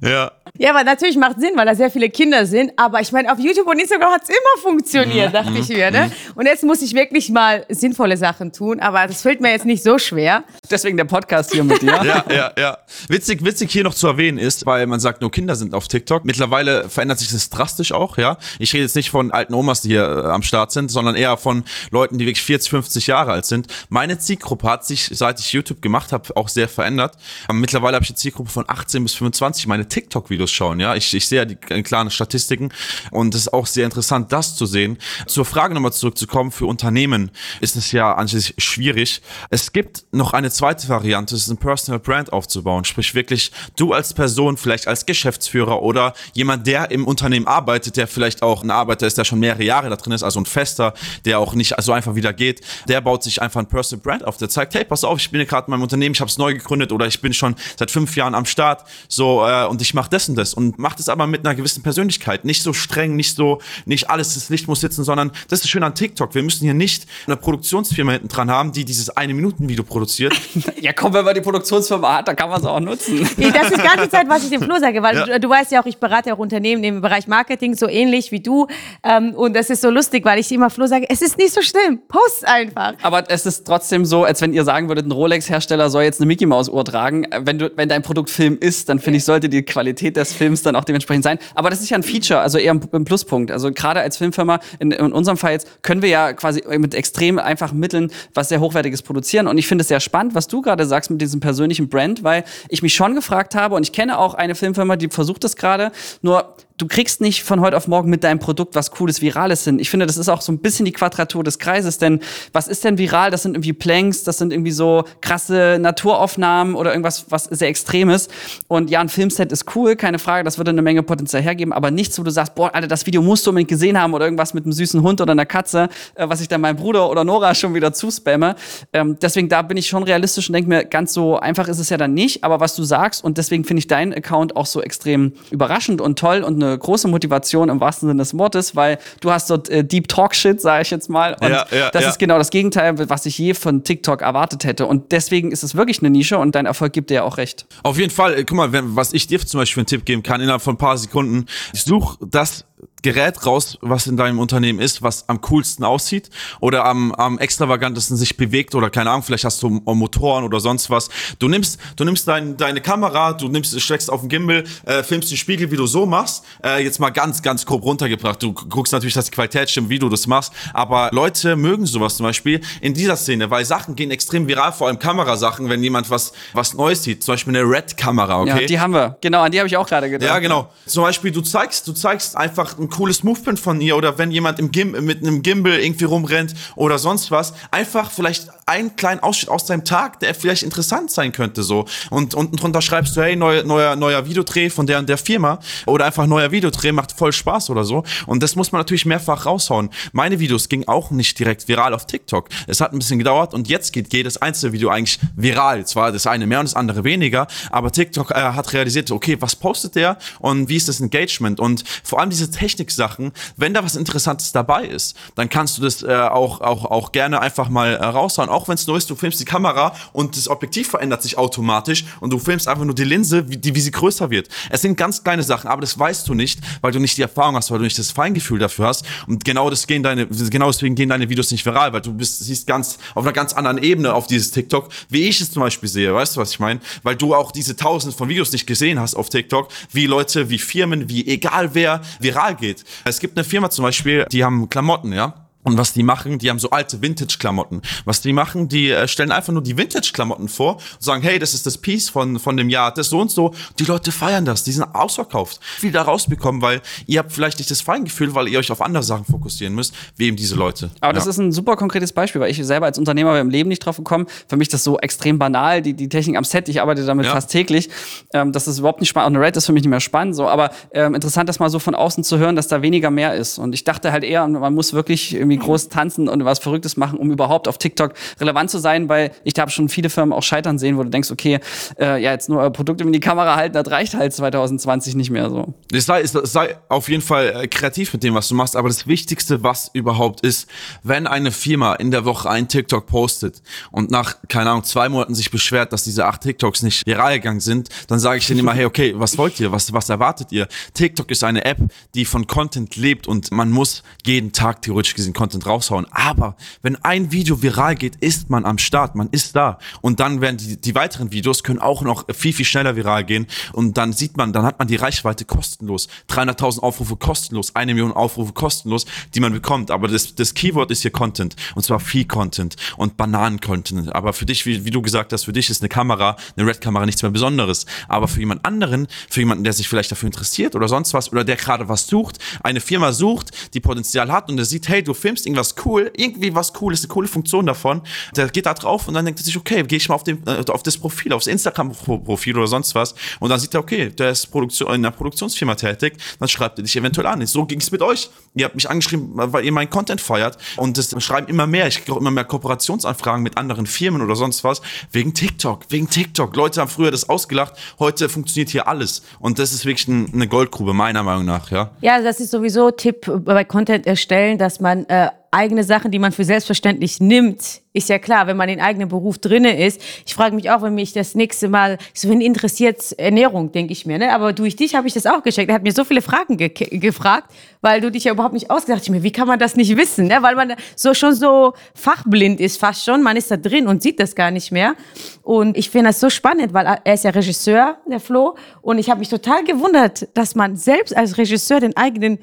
Ja. 0.00 0.32
Ja, 0.56 0.70
aber 0.70 0.84
natürlich 0.84 1.16
macht 1.16 1.40
Sinn, 1.40 1.50
weil 1.56 1.66
da 1.66 1.74
sehr 1.74 1.90
viele 1.90 2.08
Kinder 2.08 2.46
sind. 2.46 2.70
Aber 2.76 3.00
ich 3.00 3.10
meine, 3.10 3.32
auf 3.32 3.40
YouTube 3.40 3.66
und 3.66 3.76
Instagram 3.80 4.12
hat's 4.12 4.28
immer 4.28 4.62
funktioniert, 4.62 5.30
Mhm. 5.30 5.32
dachte 5.32 5.58
ich 5.58 5.68
mir. 5.68 5.90
Ne? 5.90 6.12
Und 6.36 6.46
jetzt 6.46 6.62
muss 6.62 6.80
ich 6.80 6.94
wirklich 6.94 7.28
mal 7.30 7.66
sinnvolle 7.68 8.16
Sachen 8.16 8.52
tun. 8.52 8.78
Aber 8.78 9.04
das 9.08 9.22
fällt 9.22 9.40
mir 9.40 9.50
jetzt 9.50 9.64
nicht 9.64 9.82
so 9.82 9.98
schwer. 9.98 10.44
Deswegen 10.70 10.96
der 10.96 11.06
Podcast 11.06 11.52
hier 11.52 11.64
mit 11.64 11.82
dir. 11.82 11.88
ja, 12.04 12.24
ja, 12.32 12.52
ja. 12.56 12.78
Witzig, 13.08 13.44
witzig 13.44 13.72
hier 13.72 13.82
noch 13.82 13.94
zu 13.94 14.06
erwähnen 14.06 14.38
ist, 14.38 14.64
weil 14.64 14.86
man 14.86 15.00
sagt, 15.00 15.22
nur 15.22 15.32
Kinder 15.32 15.56
sind 15.56 15.74
auf 15.74 15.88
TikTok. 15.88 16.24
Mittlerweile 16.24 16.88
verändert 16.88 17.18
sich 17.18 17.32
das 17.32 17.50
drastisch 17.50 17.90
auch, 17.90 18.16
ja. 18.16 18.38
Ich 18.60 18.72
rede 18.74 18.84
jetzt 18.84 18.94
nicht 18.94 19.10
von 19.10 19.32
alten 19.32 19.54
Omas, 19.54 19.80
die 19.82 19.88
hier 19.88 20.04
äh, 20.04 20.28
am 20.30 20.42
Start 20.44 20.70
sind, 20.70 20.88
sondern 20.88 21.16
eher 21.16 21.36
von 21.36 21.64
Leuten, 21.90 22.16
die 22.18 22.26
wirklich 22.26 22.44
40, 22.44 22.70
50 22.70 23.08
Jahre 23.08 23.32
alt 23.32 23.44
sind. 23.46 23.66
Meine 23.88 24.18
Zielgruppe 24.18 24.70
hat 24.70 24.86
sich, 24.86 25.10
seit 25.12 25.40
ich 25.40 25.52
YouTube 25.52 25.82
gemacht 25.82 26.12
habe, 26.12 26.36
auch 26.36 26.48
sehr 26.48 26.68
verändert. 26.68 27.16
Ähm, 27.50 27.58
Mittlerweile 27.60 27.96
habe 27.96 28.04
ich 28.04 28.10
eine 28.10 28.16
Zielgruppe 28.16 28.50
von 28.50 28.64
18 28.68 29.02
bis 29.02 29.14
25, 29.14 29.64
die 29.64 29.68
meine 29.68 29.88
TikTok-Videos 29.88 30.43
schauen, 30.50 30.80
ja. 30.80 30.94
Ich, 30.94 31.14
ich 31.14 31.26
sehe 31.26 31.38
ja 31.38 31.44
die 31.44 31.58
äh, 31.68 31.82
klaren 31.82 32.10
Statistiken 32.10 32.70
und 33.10 33.34
es 33.34 33.42
ist 33.42 33.52
auch 33.52 33.66
sehr 33.66 33.84
interessant, 33.84 34.32
das 34.32 34.56
zu 34.56 34.66
sehen. 34.66 34.98
Zur 35.26 35.44
Frage 35.44 35.74
nochmal 35.74 35.92
zurückzukommen, 35.92 36.50
für 36.50 36.66
Unternehmen 36.66 37.30
ist 37.60 37.76
es 37.76 37.92
ja 37.92 38.14
an 38.14 38.26
sich 38.26 38.54
schwierig. 38.58 39.22
Es 39.50 39.72
gibt 39.72 40.04
noch 40.12 40.32
eine 40.32 40.50
zweite 40.50 40.88
Variante, 40.88 41.34
das 41.34 41.42
ist 41.42 41.50
ein 41.50 41.56
Personal 41.56 42.00
Brand 42.00 42.32
aufzubauen. 42.32 42.84
Sprich 42.84 43.14
wirklich, 43.14 43.52
du 43.76 43.92
als 43.92 44.14
Person, 44.14 44.56
vielleicht 44.56 44.88
als 44.88 45.06
Geschäftsführer 45.06 45.82
oder 45.82 46.14
jemand, 46.32 46.66
der 46.66 46.90
im 46.90 47.06
Unternehmen 47.06 47.46
arbeitet, 47.46 47.96
der 47.96 48.06
vielleicht 48.06 48.42
auch 48.42 48.62
ein 48.62 48.70
Arbeiter 48.70 49.06
ist, 49.06 49.18
der 49.18 49.24
schon 49.24 49.40
mehrere 49.40 49.64
Jahre 49.64 49.90
da 49.90 49.96
drin 49.96 50.12
ist, 50.12 50.22
also 50.22 50.40
ein 50.40 50.46
Fester, 50.46 50.94
der 51.24 51.38
auch 51.38 51.54
nicht 51.54 51.74
so 51.80 51.92
einfach 51.92 52.14
wieder 52.14 52.32
geht, 52.32 52.60
der 52.88 53.00
baut 53.00 53.22
sich 53.22 53.42
einfach 53.42 53.60
ein 53.60 53.66
Personal 53.66 54.02
Brand 54.02 54.24
auf. 54.24 54.36
Der 54.36 54.48
zeigt, 54.48 54.74
hey, 54.74 54.84
pass 54.84 55.04
auf, 55.04 55.18
ich 55.18 55.30
bin 55.30 55.44
gerade 55.46 55.66
in 55.66 55.70
meinem 55.70 55.82
Unternehmen, 55.82 56.14
ich 56.14 56.20
habe 56.20 56.30
es 56.30 56.38
neu 56.38 56.54
gegründet 56.54 56.92
oder 56.92 57.06
ich 57.06 57.20
bin 57.20 57.32
schon 57.32 57.54
seit 57.78 57.90
fünf 57.90 58.16
Jahren 58.16 58.34
am 58.34 58.46
Start, 58.46 58.84
so 59.08 59.46
äh, 59.46 59.66
und 59.66 59.80
ich 59.82 59.94
mache 59.94 60.10
das 60.10 60.28
und 60.34 60.38
das 60.38 60.52
und 60.54 60.78
macht 60.78 60.98
es 61.00 61.08
aber 61.08 61.26
mit 61.26 61.46
einer 61.46 61.54
gewissen 61.54 61.82
Persönlichkeit, 61.82 62.44
nicht 62.44 62.62
so 62.62 62.72
streng, 62.72 63.14
nicht 63.16 63.36
so, 63.36 63.60
nicht 63.86 64.10
alles 64.10 64.34
das 64.34 64.48
Licht 64.48 64.66
muss 64.68 64.80
sitzen, 64.80 65.04
sondern 65.04 65.30
das 65.48 65.60
ist 65.60 65.68
schön 65.68 65.82
an 65.84 65.94
TikTok. 65.94 66.34
Wir 66.34 66.42
müssen 66.42 66.64
hier 66.64 66.74
nicht 66.74 67.06
eine 67.26 67.36
Produktionsfirma 67.36 68.12
hinten 68.12 68.28
dran 68.28 68.50
haben, 68.50 68.72
die 68.72 68.84
dieses 68.84 69.10
eine 69.10 69.32
Minuten 69.34 69.68
Video 69.68 69.84
produziert. 69.84 70.34
Ja, 70.80 70.92
komm, 70.92 71.14
wenn 71.14 71.24
man 71.24 71.34
die 71.34 71.40
Produktionsfirma 71.40 72.16
hat, 72.18 72.28
dann 72.28 72.36
kann 72.36 72.50
man 72.50 72.60
es 72.60 72.66
auch 72.66 72.78
nutzen. 72.80 73.26
Nee, 73.38 73.50
Das 73.50 73.70
ist 73.70 73.78
die 73.78 73.82
ganze 73.82 74.10
Zeit, 74.10 74.28
was 74.28 74.44
ich 74.44 74.50
dem 74.50 74.60
Flo 74.60 74.78
sage, 74.78 75.02
weil 75.02 75.16
Ja. 75.16 75.24
du, 75.26 75.40
du 75.40 75.48
weißt 75.48 75.72
ja 75.72 75.80
auch, 75.80 75.86
ich 75.86 75.96
berate 75.96 76.34
auch 76.34 76.38
Unternehmen 76.38 76.84
im 76.84 77.00
Bereich 77.00 77.26
Marketing, 77.26 77.74
so 77.74 77.88
ähnlich 77.88 78.32
wie 78.32 78.40
du. 78.40 78.66
Ähm, 79.02 79.34
und 79.34 79.54
das 79.54 79.70
ist 79.70 79.80
so 79.80 79.88
lustig, 79.88 80.24
weil 80.26 80.38
ich 80.40 80.50
immer 80.52 80.68
Flo 80.68 80.86
sage, 80.86 81.06
es 81.08 81.22
ist 81.22 81.38
nicht 81.38 81.54
so 81.54 81.62
schlimm, 81.62 82.00
post 82.08 82.46
einfach. 82.46 82.94
Aber 83.02 83.30
es 83.30 83.46
ist 83.46 83.66
trotzdem 83.66 84.04
so, 84.04 84.24
als 84.24 84.40
wenn 84.42 84.52
ihr 84.52 84.64
sagen 84.64 84.88
würdet, 84.88 85.06
ein 85.06 85.12
Rolex-Hersteller 85.12 85.88
soll 85.88 86.02
jetzt 86.02 86.20
eine 86.20 86.26
Mickey 86.26 86.44
Maus 86.44 86.68
Uhr 86.68 86.84
tragen. 86.84 87.24
Äh, 87.24 87.40
Wenn 87.44 87.58
du, 87.58 87.70
wenn 87.76 87.88
dein 87.88 88.02
Produkt 88.02 88.28
Film 88.30 88.58
ist, 88.60 88.88
dann 88.90 88.98
finde 88.98 89.18
ich, 89.18 89.24
sollte 89.24 89.48
die 89.48 89.62
Qualität 89.62 90.16
des 90.24 90.32
Films 90.32 90.62
dann 90.62 90.76
auch 90.76 90.84
dementsprechend 90.84 91.24
sein. 91.24 91.38
Aber 91.54 91.70
das 91.70 91.80
ist 91.80 91.90
ja 91.90 91.96
ein 91.96 92.02
Feature, 92.02 92.40
also 92.40 92.58
eher 92.58 92.72
ein, 92.72 93.04
Pluspunkt. 93.04 93.50
Also 93.50 93.70
gerade 93.72 94.00
als 94.00 94.16
Filmfirma, 94.16 94.60
in, 94.78 94.90
in 94.90 95.12
unserem 95.12 95.36
Fall 95.36 95.52
jetzt, 95.52 95.82
können 95.82 96.02
wir 96.02 96.08
ja 96.08 96.32
quasi 96.32 96.62
mit 96.78 96.94
extrem 96.94 97.38
einfachen 97.38 97.78
Mitteln 97.78 98.10
was 98.34 98.48
sehr 98.48 98.60
Hochwertiges 98.60 99.02
produzieren. 99.02 99.46
Und 99.46 99.58
ich 99.58 99.66
finde 99.66 99.82
es 99.82 99.88
sehr 99.88 100.00
spannend, 100.00 100.34
was 100.34 100.48
du 100.48 100.62
gerade 100.62 100.86
sagst 100.86 101.10
mit 101.10 101.20
diesem 101.20 101.40
persönlichen 101.40 101.88
Brand, 101.88 102.24
weil 102.24 102.44
ich 102.68 102.82
mich 102.82 102.94
schon 102.94 103.14
gefragt 103.14 103.54
habe, 103.54 103.74
und 103.74 103.82
ich 103.82 103.92
kenne 103.92 104.18
auch 104.18 104.34
eine 104.34 104.54
Filmfirma, 104.54 104.96
die 104.96 105.08
versucht 105.08 105.44
das 105.44 105.56
gerade, 105.56 105.92
nur 106.22 106.56
du 106.76 106.88
kriegst 106.88 107.20
nicht 107.20 107.44
von 107.44 107.60
heute 107.60 107.76
auf 107.76 107.86
morgen 107.86 108.10
mit 108.10 108.24
deinem 108.24 108.40
Produkt 108.40 108.74
was 108.74 108.90
Cooles, 108.90 109.20
Virales 109.20 109.64
hin. 109.64 109.78
Ich 109.78 109.90
finde, 109.90 110.06
das 110.06 110.16
ist 110.16 110.28
auch 110.28 110.40
so 110.40 110.50
ein 110.50 110.58
bisschen 110.58 110.84
die 110.84 110.92
Quadratur 110.92 111.44
des 111.44 111.58
Kreises, 111.60 111.98
denn 111.98 112.20
was 112.52 112.66
ist 112.66 112.82
denn 112.84 112.98
viral? 112.98 113.30
Das 113.30 113.42
sind 113.42 113.54
irgendwie 113.54 113.72
Planks, 113.72 114.24
das 114.24 114.38
sind 114.38 114.52
irgendwie 114.52 114.72
so 114.72 115.04
krasse 115.20 115.78
Naturaufnahmen 115.80 116.74
oder 116.74 116.90
irgendwas, 116.90 117.26
was 117.30 117.44
sehr 117.44 117.68
Extremes. 117.68 118.28
Und 118.66 118.90
ja, 118.90 119.00
ein 119.00 119.08
Filmset 119.08 119.52
ist 119.52 119.76
cool, 119.76 119.94
keine 119.94 120.18
Frage, 120.18 120.42
das 120.42 120.58
würde 120.58 120.70
eine 120.70 120.82
Menge 120.82 121.04
Potenzial 121.04 121.42
hergeben, 121.42 121.72
aber 121.72 121.92
nichts, 121.92 122.18
wo 122.18 122.24
du 122.24 122.30
sagst, 122.30 122.56
boah, 122.56 122.74
Alter, 122.74 122.88
das 122.88 123.06
Video 123.06 123.22
musst 123.22 123.46
du 123.46 123.50
unbedingt 123.50 123.70
gesehen 123.70 124.00
haben 124.00 124.12
oder 124.12 124.24
irgendwas 124.24 124.52
mit 124.52 124.64
einem 124.64 124.72
süßen 124.72 125.00
Hund 125.02 125.20
oder 125.20 125.32
einer 125.32 125.46
Katze, 125.46 125.88
äh, 126.16 126.28
was 126.28 126.40
ich 126.40 126.48
dann 126.48 126.60
meinem 126.60 126.76
Bruder 126.76 127.08
oder 127.08 127.22
Nora 127.22 127.54
schon 127.54 127.74
wieder 127.74 127.92
zuspamme. 127.92 128.56
Ähm, 128.92 129.16
deswegen, 129.22 129.48
da 129.48 129.62
bin 129.62 129.76
ich 129.76 129.86
schon 129.86 130.02
realistisch 130.02 130.48
und 130.48 130.54
denke 130.54 130.68
mir, 130.68 130.84
ganz 130.84 131.12
so 131.12 131.38
einfach 131.38 131.68
ist 131.68 131.78
es 131.78 131.88
ja 131.88 131.96
dann 131.96 132.14
nicht, 132.14 132.42
aber 132.42 132.58
was 132.58 132.74
du 132.74 132.82
sagst 132.82 133.22
und 133.22 133.38
deswegen 133.38 133.64
finde 133.64 133.78
ich 133.78 133.86
deinen 133.86 134.12
Account 134.12 134.56
auch 134.56 134.66
so 134.66 134.82
extrem 134.82 135.34
überraschend 135.52 136.00
und 136.00 136.18
toll 136.18 136.42
und 136.42 136.62
eine 136.62 136.63
große 136.78 137.08
Motivation 137.08 137.68
im 137.68 137.80
wahrsten 137.80 138.08
Sinne 138.08 138.22
des 138.22 138.36
Wortes, 138.36 138.74
weil 138.76 138.98
du 139.20 139.30
hast 139.30 139.50
dort 139.50 139.68
äh, 139.68 139.84
Deep 139.84 140.08
Talk 140.08 140.34
Shit, 140.34 140.60
sage 140.60 140.82
ich 140.82 140.90
jetzt 140.90 141.08
mal. 141.08 141.36
Und 141.40 141.50
Ja, 141.50 141.66
ja, 141.70 141.90
das 141.90 142.02
ja. 142.02 142.08
ist 142.10 142.18
genau 142.18 142.38
das 142.38 142.50
Gegenteil, 142.50 143.08
was 143.08 143.26
ich 143.26 143.38
je 143.38 143.54
von 143.54 143.84
TikTok 143.84 144.22
erwartet 144.22 144.64
hätte. 144.64 144.86
Und 144.86 145.12
deswegen 145.12 145.52
ist 145.52 145.62
es 145.62 145.74
wirklich 145.74 146.00
eine 146.00 146.10
Nische 146.10 146.38
und 146.38 146.54
dein 146.54 146.66
Erfolg 146.66 146.92
gibt 146.92 147.10
dir 147.10 147.14
ja 147.14 147.22
auch 147.22 147.36
recht. 147.36 147.66
Auf 147.82 147.98
jeden 147.98 148.10
Fall, 148.10 148.34
äh, 148.34 148.44
guck 148.44 148.56
mal, 148.56 148.72
wenn, 148.72 148.96
was 148.96 149.12
ich 149.12 149.26
dir 149.26 149.38
zum 149.44 149.60
Beispiel 149.60 149.82
einen 149.82 149.86
Tipp 149.86 150.04
geben 150.04 150.22
kann, 150.22 150.40
innerhalb 150.40 150.62
von 150.62 150.74
ein 150.74 150.78
paar 150.78 150.98
Sekunden, 150.98 151.46
such 151.72 152.16
das 152.20 152.64
Gerät 153.04 153.44
raus, 153.44 153.76
was 153.82 154.06
in 154.06 154.16
deinem 154.16 154.38
Unternehmen 154.38 154.80
ist, 154.80 155.02
was 155.02 155.28
am 155.28 155.42
coolsten 155.42 155.84
aussieht 155.84 156.30
oder 156.60 156.86
am, 156.86 157.12
am 157.12 157.38
extravagantesten 157.38 158.16
sich 158.16 158.38
bewegt 158.38 158.74
oder 158.74 158.88
keine 158.88 159.10
Ahnung, 159.10 159.22
vielleicht 159.22 159.44
hast 159.44 159.62
du 159.62 159.68
Motoren 159.68 160.42
oder 160.42 160.58
sonst 160.58 160.88
was. 160.88 161.10
Du 161.38 161.46
nimmst, 161.46 161.78
du 161.96 162.04
nimmst 162.04 162.26
dein, 162.26 162.56
deine 162.56 162.80
Kamera, 162.80 163.34
du 163.34 163.48
nimmst, 163.48 163.78
steckst 163.78 164.10
auf 164.10 164.20
den 164.20 164.30
Gimbal, 164.30 164.64
äh, 164.86 165.02
filmst 165.02 165.30
den 165.30 165.36
Spiegel, 165.36 165.70
wie 165.70 165.76
du 165.76 165.86
so 165.86 166.06
machst. 166.06 166.44
Äh, 166.64 166.82
jetzt 166.82 166.98
mal 166.98 167.10
ganz, 167.10 167.42
ganz 167.42 167.66
grob 167.66 167.84
runtergebracht. 167.84 168.42
Du 168.42 168.54
guckst 168.54 168.94
natürlich, 168.94 169.12
dass 169.12 169.26
die 169.26 169.32
Qualität 169.32 169.68
stimmt, 169.68 169.90
wie 169.90 169.98
du 169.98 170.08
das 170.08 170.26
machst. 170.26 170.54
Aber 170.72 171.10
Leute 171.12 171.56
mögen 171.56 171.84
sowas 171.84 172.16
zum 172.16 172.24
Beispiel 172.24 172.62
in 172.80 172.94
dieser 172.94 173.16
Szene, 173.16 173.50
weil 173.50 173.66
Sachen 173.66 173.96
gehen 173.96 174.12
extrem 174.12 174.48
viral, 174.48 174.72
vor 174.72 174.86
allem 174.86 174.98
Kamerasachen, 174.98 175.68
wenn 175.68 175.82
jemand 175.82 176.08
was, 176.08 176.32
was 176.54 176.72
Neues 176.72 177.02
sieht. 177.02 177.22
Zum 177.22 177.34
Beispiel 177.34 177.54
eine 177.54 177.68
Red-Kamera, 177.68 178.40
okay? 178.40 178.62
Ja, 178.62 178.66
die 178.66 178.80
haben 178.80 178.94
wir. 178.94 179.18
Genau, 179.20 179.42
an 179.42 179.52
die 179.52 179.58
habe 179.58 179.68
ich 179.68 179.76
auch 179.76 179.86
gerade 179.86 180.08
gedacht. 180.08 180.26
Ja, 180.26 180.38
genau. 180.38 180.72
Zum 180.86 181.02
Beispiel, 181.02 181.32
du 181.32 181.42
zeigst, 181.42 181.86
du 181.86 181.92
zeigst 181.92 182.34
einfach 182.34 182.78
ein 182.78 182.88
cooles 182.94 183.24
Movement 183.24 183.58
von 183.58 183.80
ihr 183.80 183.96
oder 183.96 184.18
wenn 184.18 184.30
jemand 184.30 184.60
im 184.60 184.70
Gim 184.70 184.92
mit 184.92 185.20
einem 185.20 185.42
Gimbal 185.42 185.80
irgendwie 185.80 186.04
rumrennt 186.04 186.54
oder 186.76 186.98
sonst 186.98 187.32
was, 187.32 187.52
einfach 187.72 188.10
vielleicht 188.10 188.48
einen 188.66 188.94
kleinen 188.94 189.20
Ausschnitt 189.20 189.50
aus 189.50 189.66
deinem 189.66 189.84
Tag, 189.84 190.20
der 190.20 190.34
vielleicht 190.34 190.62
interessant 190.62 191.10
sein 191.10 191.32
könnte 191.32 191.62
so. 191.62 191.86
Und 192.10 192.34
unten 192.34 192.56
drunter 192.56 192.80
schreibst 192.80 193.16
du, 193.16 193.22
hey, 193.22 193.34
neuer, 193.36 193.64
neuer, 193.64 193.96
neuer 193.96 194.26
Videodreh 194.26 194.70
von 194.70 194.86
der 194.86 195.00
und 195.00 195.08
der 195.08 195.18
Firma 195.18 195.58
oder 195.86 196.04
einfach 196.04 196.26
neuer 196.26 196.52
Videodreh, 196.52 196.92
macht 196.92 197.12
voll 197.12 197.32
Spaß 197.32 197.70
oder 197.70 197.84
so. 197.84 198.04
Und 198.26 198.42
das 198.42 198.54
muss 198.54 198.70
man 198.70 198.80
natürlich 198.80 199.06
mehrfach 199.06 199.44
raushauen. 199.44 199.90
Meine 200.12 200.38
Videos 200.38 200.68
gingen 200.68 200.86
auch 200.86 201.10
nicht 201.10 201.38
direkt 201.38 201.66
viral 201.66 201.94
auf 201.94 202.06
TikTok. 202.06 202.48
Es 202.66 202.80
hat 202.80 202.92
ein 202.92 202.98
bisschen 203.00 203.18
gedauert 203.18 203.54
und 203.54 203.68
jetzt 203.68 203.92
geht 203.92 204.12
jedes 204.12 204.36
einzelne 204.36 204.72
Video 204.72 204.88
eigentlich 204.88 205.18
viral. 205.34 205.84
Zwar 205.84 206.12
das 206.12 206.26
eine 206.26 206.46
mehr 206.46 206.60
und 206.60 206.66
das 206.66 206.74
andere 206.74 207.02
weniger, 207.02 207.48
aber 207.70 207.90
TikTok 207.90 208.30
äh, 208.30 208.34
hat 208.34 208.72
realisiert, 208.72 209.10
okay, 209.10 209.36
was 209.40 209.56
postet 209.56 209.96
der 209.96 210.16
und 210.38 210.68
wie 210.68 210.76
ist 210.76 210.88
das 210.88 211.00
Engagement? 211.00 211.60
Und 211.60 211.84
vor 212.02 212.20
allem 212.20 212.30
diese 212.30 212.50
Techniksachen, 212.84 213.32
wenn 213.56 213.74
da 213.74 213.84
was 213.84 213.96
Interessantes 213.96 214.52
dabei 214.52 214.84
ist, 214.84 215.16
dann 215.34 215.48
kannst 215.48 215.78
du 215.78 215.82
das 215.82 216.02
äh, 216.02 216.14
auch, 216.14 216.60
auch, 216.60 216.84
auch 216.84 217.12
gerne 217.12 217.40
einfach 217.40 217.68
mal 217.68 217.94
äh, 217.94 218.04
raushauen. 218.04 218.48
Auch 218.48 218.68
wenn 218.68 218.74
es 218.74 218.86
nur 218.86 218.96
ist, 218.96 219.08
du 219.10 219.16
filmst 219.16 219.40
die 219.40 219.44
Kamera 219.44 219.94
und 220.12 220.36
das 220.36 220.48
Objektiv 220.48 220.90
verändert 220.90 221.22
sich 221.22 221.38
automatisch 221.38 222.04
und 222.20 222.32
du 222.32 222.38
filmst 222.38 222.68
einfach 222.68 222.84
nur 222.84 222.94
die 222.94 223.04
Linse, 223.04 223.48
wie, 223.48 223.56
die, 223.56 223.74
wie 223.74 223.80
sie 223.80 223.90
größer 223.90 224.30
wird. 224.30 224.48
Es 224.70 224.82
sind 224.82 224.96
ganz 224.96 225.22
kleine 225.22 225.42
Sachen, 225.42 225.68
aber 225.68 225.80
das 225.80 225.98
weißt 225.98 226.28
du 226.28 226.34
nicht, 226.34 226.60
weil 226.80 226.92
du 226.92 226.98
nicht 226.98 227.16
die 227.16 227.22
Erfahrung 227.22 227.56
hast, 227.56 227.70
weil 227.70 227.78
du 227.78 227.84
nicht 227.84 227.98
das 227.98 228.10
Feingefühl 228.10 228.58
dafür 228.58 228.86
hast. 228.86 229.04
Und 229.26 229.44
genau, 229.44 229.70
das 229.70 229.86
gehen 229.86 230.02
deine, 230.02 230.26
genau 230.26 230.70
deswegen 230.70 230.94
gehen 230.94 231.08
deine 231.08 231.28
Videos 231.28 231.50
nicht 231.50 231.64
viral, 231.64 231.92
weil 231.92 232.00
du 232.00 232.12
bist, 232.12 232.40
siehst 232.40 232.66
ganz 232.66 232.98
auf 233.14 233.24
einer 233.24 233.32
ganz 233.32 233.52
anderen 233.52 233.78
Ebene 233.78 234.14
auf 234.14 234.26
dieses 234.26 234.50
TikTok, 234.50 234.88
wie 235.08 235.22
ich 235.22 235.40
es 235.40 235.50
zum 235.50 235.62
Beispiel 235.62 235.88
sehe. 235.88 236.14
Weißt 236.14 236.36
du, 236.36 236.40
was 236.40 236.50
ich 236.50 236.60
meine? 236.60 236.80
Weil 237.02 237.16
du 237.16 237.34
auch 237.34 237.52
diese 237.52 237.76
tausend 237.76 238.14
von 238.14 238.28
Videos 238.28 238.52
nicht 238.52 238.66
gesehen 238.66 239.00
hast 239.00 239.14
auf 239.14 239.28
TikTok, 239.28 239.68
wie 239.92 240.06
Leute, 240.06 240.50
wie 240.50 240.58
Firmen, 240.58 241.08
wie 241.08 241.26
egal 241.26 241.74
wer 241.74 242.00
viral 242.20 242.56
geht. 242.64 242.84
Es 243.04 243.20
gibt 243.20 243.36
eine 243.36 243.44
Firma 243.44 243.70
zum 243.70 243.82
Beispiel, 243.82 244.26
die 244.32 244.44
haben 244.44 244.68
Klamotten, 244.68 245.12
ja. 245.12 245.43
Und 245.64 245.76
was 245.78 245.92
die 245.92 246.02
machen, 246.02 246.38
die 246.38 246.50
haben 246.50 246.58
so 246.58 246.70
alte 246.70 247.02
Vintage-Klamotten. 247.02 247.82
Was 248.04 248.20
die 248.20 248.32
machen, 248.32 248.68
die 248.68 248.90
äh, 248.90 249.08
stellen 249.08 249.32
einfach 249.32 249.52
nur 249.52 249.62
die 249.62 249.76
Vintage-Klamotten 249.76 250.48
vor 250.48 250.74
und 250.74 250.82
sagen, 251.02 251.22
hey, 251.22 251.38
das 251.38 251.54
ist 251.54 251.66
das 251.66 251.78
Piece 251.78 252.08
von, 252.10 252.38
von 252.38 252.56
dem 252.56 252.68
Jahr, 252.68 252.92
das 252.92 253.08
so 253.08 253.20
und 253.20 253.30
so. 253.30 253.54
Die 253.78 253.84
Leute 253.84 254.12
feiern 254.12 254.44
das, 254.44 254.62
die 254.64 254.72
sind 254.72 254.84
ausverkauft. 254.94 255.60
Viel 255.78 255.90
da 255.90 256.02
rausbekommen, 256.02 256.60
weil 256.62 256.82
ihr 257.06 257.18
habt 257.18 257.32
vielleicht 257.32 257.58
nicht 257.58 257.70
das 257.70 257.80
Feingefühl, 257.80 258.34
weil 258.34 258.48
ihr 258.48 258.58
euch 258.58 258.70
auf 258.70 258.80
andere 258.82 259.02
Sachen 259.02 259.24
fokussieren 259.24 259.74
müsst, 259.74 259.94
wie 260.16 260.26
eben 260.26 260.36
diese 260.36 260.54
Leute. 260.54 260.90
Aber 261.00 261.12
das 261.12 261.26
ist 261.26 261.38
ein 261.38 261.50
super 261.50 261.76
konkretes 261.76 262.12
Beispiel, 262.12 262.40
weil 262.40 262.50
ich 262.50 262.64
selber 262.64 262.86
als 262.86 262.98
Unternehmer 262.98 263.30
wäre 263.32 263.40
im 263.40 263.50
Leben 263.50 263.68
nicht 263.68 263.80
drauf 263.80 263.96
gekommen. 263.96 264.26
Für 264.48 264.56
mich 264.56 264.68
ist 264.68 264.74
das 264.74 264.84
so 264.84 264.98
extrem 264.98 265.38
banal, 265.38 265.80
die, 265.82 265.94
die 265.94 266.08
Technik 266.08 266.36
am 266.36 266.44
Set, 266.44 266.68
ich 266.68 266.80
arbeite 266.80 267.04
damit 267.06 267.26
Ja. 267.26 267.32
fast 267.32 267.50
täglich. 267.50 267.88
Ähm, 268.32 268.52
das 268.52 268.68
ist 268.68 268.78
überhaupt 268.78 269.00
nicht 269.00 269.08
spannend. 269.08 269.24
Auch 269.34 269.38
eine 269.38 269.46
Red 269.46 269.56
ist 269.56 269.66
für 269.66 269.72
mich 269.72 269.82
nicht 269.82 269.90
mehr 269.90 270.00
spannend, 270.00 270.36
so, 270.36 270.46
aber 270.46 270.70
ähm, 270.92 271.14
interessant, 271.14 271.48
das 271.48 271.58
mal 271.58 271.70
so 271.70 271.78
von 271.78 271.94
außen 271.94 272.22
zu 272.22 272.38
hören, 272.38 272.54
dass 272.54 272.68
da 272.68 272.82
weniger 272.82 273.10
mehr 273.10 273.34
ist. 273.34 273.58
Und 273.58 273.72
ich 273.74 273.84
dachte 273.84 274.12
halt 274.12 274.24
eher, 274.24 274.46
man 274.46 274.74
muss 274.74 274.92
wirklich 274.92 275.34
irgendwie 275.34 275.53
groß 275.56 275.88
tanzen 275.88 276.28
und 276.28 276.44
was 276.44 276.58
Verrücktes 276.58 276.96
machen, 276.96 277.18
um 277.18 277.30
überhaupt 277.30 277.68
auf 277.68 277.78
TikTok 277.78 278.14
relevant 278.40 278.70
zu 278.70 278.78
sein, 278.78 279.08
weil 279.08 279.32
ich 279.44 279.54
habe 279.58 279.70
schon 279.70 279.88
viele 279.88 280.10
Firmen 280.10 280.32
auch 280.32 280.42
scheitern 280.42 280.78
sehen, 280.78 280.96
wo 280.96 281.02
du 281.02 281.10
denkst, 281.10 281.30
okay, 281.30 281.60
äh, 281.98 282.22
ja, 282.22 282.32
jetzt 282.32 282.48
nur 282.48 282.60
euer 282.60 282.70
Produkt 282.70 283.00
in 283.00 283.12
die 283.12 283.20
Kamera 283.20 283.56
halten, 283.56 283.74
das 283.74 283.90
reicht 283.90 284.14
halt 284.14 284.32
2020 284.32 285.14
nicht 285.14 285.30
mehr 285.30 285.50
so. 285.50 285.74
Es 285.92 286.06
sei, 286.06 286.22
es 286.22 286.32
sei 286.32 286.76
auf 286.88 287.08
jeden 287.08 287.22
Fall 287.22 287.62
äh, 287.62 287.68
kreativ 287.68 288.12
mit 288.12 288.22
dem, 288.22 288.34
was 288.34 288.48
du 288.48 288.54
machst, 288.54 288.76
aber 288.76 288.88
das 288.88 289.06
Wichtigste, 289.06 289.62
was 289.62 289.90
überhaupt 289.92 290.40
ist, 290.40 290.68
wenn 291.02 291.26
eine 291.26 291.52
Firma 291.52 291.94
in 291.94 292.10
der 292.10 292.24
Woche 292.24 292.50
einen 292.50 292.68
TikTok 292.68 293.06
postet 293.06 293.62
und 293.90 294.10
nach, 294.10 294.36
keine 294.48 294.70
Ahnung, 294.70 294.84
zwei 294.84 295.08
Monaten 295.08 295.34
sich 295.34 295.50
beschwert, 295.50 295.92
dass 295.92 296.04
diese 296.04 296.26
acht 296.26 296.42
TikToks 296.42 296.82
nicht 296.82 297.06
viral 297.06 297.34
gegangen 297.34 297.60
sind, 297.60 297.88
dann 298.08 298.18
sage 298.18 298.38
ich 298.38 298.46
denen 298.46 298.60
immer, 298.60 298.74
hey, 298.74 298.84
okay, 298.84 299.14
was 299.16 299.38
wollt 299.38 299.60
ihr? 299.60 299.72
Was, 299.72 299.92
was 299.92 300.08
erwartet 300.08 300.52
ihr? 300.52 300.68
TikTok 300.94 301.30
ist 301.30 301.44
eine 301.44 301.64
App, 301.64 301.78
die 302.14 302.24
von 302.24 302.46
Content 302.46 302.96
lebt 302.96 303.26
und 303.28 303.52
man 303.52 303.70
muss 303.70 304.02
jeden 304.24 304.52
Tag 304.52 304.82
theoretisch 304.82 305.14
gesehen 305.14 305.32
Content 305.32 305.43
raushauen. 305.66 306.06
Aber 306.10 306.56
wenn 306.82 306.96
ein 307.04 307.32
Video 307.32 307.62
viral 307.62 307.94
geht, 307.94 308.16
ist 308.16 308.50
man 308.50 308.64
am 308.64 308.78
Start, 308.78 309.14
man 309.14 309.28
ist 309.30 309.56
da. 309.56 309.78
Und 310.00 310.20
dann 310.20 310.40
werden 310.40 310.56
die, 310.56 310.80
die 310.80 310.94
weiteren 310.94 311.32
Videos 311.32 311.62
können 311.62 311.78
auch 311.78 312.02
noch 312.02 312.24
viel, 312.34 312.52
viel 312.52 312.64
schneller 312.64 312.96
viral 312.96 313.24
gehen. 313.24 313.46
Und 313.72 313.96
dann 313.96 314.12
sieht 314.12 314.36
man, 314.36 314.52
dann 314.52 314.64
hat 314.64 314.78
man 314.78 314.88
die 314.88 314.96
Reichweite 314.96 315.44
kostenlos. 315.44 316.08
300.000 316.30 316.80
Aufrufe 316.80 317.16
kostenlos, 317.16 317.74
eine 317.74 317.94
Million 317.94 318.12
Aufrufe 318.12 318.52
kostenlos, 318.52 319.06
die 319.34 319.40
man 319.40 319.52
bekommt. 319.52 319.90
Aber 319.90 320.08
das, 320.08 320.34
das 320.34 320.54
Keyword 320.54 320.90
ist 320.90 321.02
hier 321.02 321.10
Content. 321.10 321.56
Und 321.74 321.82
zwar 321.82 322.00
viel 322.00 322.24
Content 322.24 322.76
und 322.96 323.16
Bananen-Content. 323.16 324.14
Aber 324.14 324.32
für 324.32 324.46
dich, 324.46 324.66
wie, 324.66 324.84
wie 324.84 324.90
du 324.90 325.02
gesagt 325.02 325.32
hast, 325.32 325.44
für 325.44 325.52
dich 325.52 325.70
ist 325.70 325.82
eine 325.82 325.88
Kamera, 325.88 326.36
eine 326.56 326.66
Red-Kamera 326.66 327.06
nichts 327.06 327.22
mehr 327.22 327.30
Besonderes. 327.30 327.86
Aber 328.08 328.28
für 328.28 328.40
jemand 328.40 328.64
anderen, 328.64 329.08
für 329.28 329.40
jemanden, 329.40 329.64
der 329.64 329.72
sich 329.72 329.88
vielleicht 329.88 330.10
dafür 330.10 330.26
interessiert 330.26 330.74
oder 330.74 330.88
sonst 330.88 331.14
was, 331.14 331.32
oder 331.32 331.44
der 331.44 331.56
gerade 331.56 331.88
was 331.88 332.06
sucht, 332.06 332.38
eine 332.62 332.80
Firma 332.80 333.12
sucht, 333.12 333.50
die 333.74 333.80
Potenzial 333.80 334.30
hat 334.30 334.48
und 334.48 334.56
der 334.56 334.66
sieht, 334.66 334.88
hey, 334.88 335.02
du 335.02 335.14
filmst 335.14 335.33
irgendwas 335.40 335.74
cool, 335.84 336.10
irgendwie 336.16 336.54
was 336.54 336.72
cool 336.80 336.92
ist, 336.92 337.04
eine 337.04 337.08
coole 337.08 337.28
Funktion 337.28 337.66
davon, 337.66 338.02
der 338.36 338.48
geht 338.48 338.66
da 338.66 338.74
drauf 338.74 339.08
und 339.08 339.14
dann 339.14 339.24
denkt 339.24 339.40
er 339.40 339.44
sich, 339.44 339.56
okay, 339.56 339.82
gehe 339.82 339.98
ich 339.98 340.08
mal 340.08 340.14
auf, 340.14 340.24
den, 340.24 340.46
äh, 340.46 340.64
auf 340.70 340.82
das 340.82 340.96
Profil, 340.96 341.32
aufs 341.32 341.46
Instagram-Profil 341.46 342.56
oder 342.56 342.66
sonst 342.66 342.94
was 342.94 343.14
und 343.40 343.50
dann 343.50 343.58
sieht 343.58 343.74
er, 343.74 343.80
okay, 343.80 344.10
der 344.10 344.30
ist 344.30 344.46
Produktion, 344.46 344.88
in 344.88 345.04
einer 345.04 345.10
Produktionsfirma 345.10 345.74
tätig, 345.74 346.14
dann 346.38 346.48
schreibt 346.48 346.78
er 346.78 346.84
dich 346.84 346.96
eventuell 346.96 347.26
an. 347.26 347.44
So 347.46 347.64
ging 347.64 347.80
es 347.80 347.90
mit 347.90 348.02
euch. 348.02 348.30
Ihr 348.54 348.64
habt 348.64 348.74
mich 348.74 348.88
angeschrieben, 348.88 349.30
weil 349.34 349.64
ihr 349.64 349.72
meinen 349.72 349.90
Content 349.90 350.20
feiert 350.20 350.58
und 350.76 350.96
das 350.96 351.14
schreiben 351.22 351.48
immer 351.48 351.66
mehr. 351.66 351.86
Ich 351.88 352.04
kriege 352.04 352.18
immer 352.18 352.30
mehr 352.30 352.44
Kooperationsanfragen 352.44 353.42
mit 353.42 353.56
anderen 353.56 353.86
Firmen 353.86 354.22
oder 354.22 354.36
sonst 354.36 354.64
was, 354.64 354.80
wegen 355.10 355.34
TikTok, 355.34 355.84
wegen 355.88 356.08
TikTok. 356.08 356.54
Leute 356.56 356.80
haben 356.80 356.88
früher 356.88 357.10
das 357.10 357.28
ausgelacht, 357.28 357.74
heute 357.98 358.28
funktioniert 358.28 358.70
hier 358.70 358.88
alles 358.88 359.22
und 359.40 359.58
das 359.58 359.72
ist 359.72 359.84
wirklich 359.84 360.08
ein, 360.08 360.32
eine 360.32 360.48
Goldgrube, 360.48 360.94
meiner 360.94 361.22
Meinung 361.22 361.44
nach, 361.44 361.70
ja. 361.70 361.90
Ja, 362.00 362.20
das 362.22 362.40
ist 362.40 362.50
sowieso 362.50 362.90
Tipp 362.90 363.30
bei 363.44 363.64
Content 363.64 364.06
erstellen, 364.06 364.58
dass 364.58 364.80
man 364.80 365.04
äh, 365.06 365.23
eigene 365.54 365.84
Sachen, 365.84 366.10
die 366.10 366.18
man 366.18 366.32
für 366.32 366.44
selbstverständlich 366.44 367.20
nimmt, 367.20 367.80
ist 367.92 368.08
ja 368.08 368.18
klar, 368.18 368.48
wenn 368.48 368.56
man 368.56 368.68
in 368.68 368.80
eigenen 368.80 369.08
Beruf 369.08 369.38
drinne 369.38 369.86
ist. 369.86 370.00
Ich 370.26 370.34
frage 370.34 370.56
mich 370.56 370.68
auch, 370.70 370.82
wenn 370.82 370.96
mich 370.96 371.12
das 371.12 371.36
nächste 371.36 371.68
Mal, 371.68 371.96
so 372.12 372.30
interessiert 372.32 373.12
Ernährung, 373.18 373.70
denke 373.70 373.92
ich 373.92 374.04
mir, 374.04 374.18
ne? 374.18 374.34
Aber 374.34 374.52
durch 374.52 374.74
dich 374.74 374.96
habe 374.96 375.06
ich 375.06 375.14
das 375.14 375.26
auch 375.26 375.44
gecheckt. 375.44 375.68
Er 375.68 375.76
hat 375.76 375.84
mir 375.84 375.92
so 375.92 376.02
viele 376.02 376.22
Fragen 376.22 376.56
ge 376.56 376.70
gefragt, 376.70 377.52
weil 377.82 378.00
du 378.00 378.10
dich 378.10 378.24
ja 378.24 378.32
überhaupt 378.32 378.54
nicht 378.54 378.68
ausgedacht 378.68 378.98
hast. 378.98 379.06
Ich 379.06 379.12
mir, 379.12 379.22
wie 379.22 379.30
kann 379.30 379.46
man 379.46 379.60
das 379.60 379.76
nicht 379.76 379.96
wissen, 379.96 380.26
ne? 380.26 380.38
Weil 380.40 380.56
man 380.56 380.74
so 380.96 381.14
schon 381.14 381.34
so 381.34 381.74
fachblind 381.94 382.60
ist, 382.60 382.80
fast 382.80 383.04
schon. 383.04 383.22
Man 383.22 383.36
ist 383.36 383.50
da 383.50 383.56
drin 383.56 383.86
und 383.86 384.02
sieht 384.02 384.18
das 384.18 384.34
gar 384.34 384.50
nicht 384.50 384.72
mehr. 384.72 384.94
Und 385.42 385.76
ich 385.76 385.88
finde 385.88 386.08
das 386.08 386.18
so 386.18 386.30
spannend, 386.30 386.74
weil 386.74 386.98
er 387.04 387.14
ist 387.14 387.22
ja 387.22 387.30
Regisseur, 387.30 387.98
der 388.10 388.18
Flo, 388.18 388.56
und 388.82 388.98
ich 388.98 389.08
habe 389.08 389.20
mich 389.20 389.28
total 389.28 389.62
gewundert, 389.62 390.26
dass 390.34 390.56
man 390.56 390.76
selbst 390.76 391.16
als 391.16 391.38
Regisseur 391.38 391.78
den 391.78 391.96
eigenen 391.96 392.38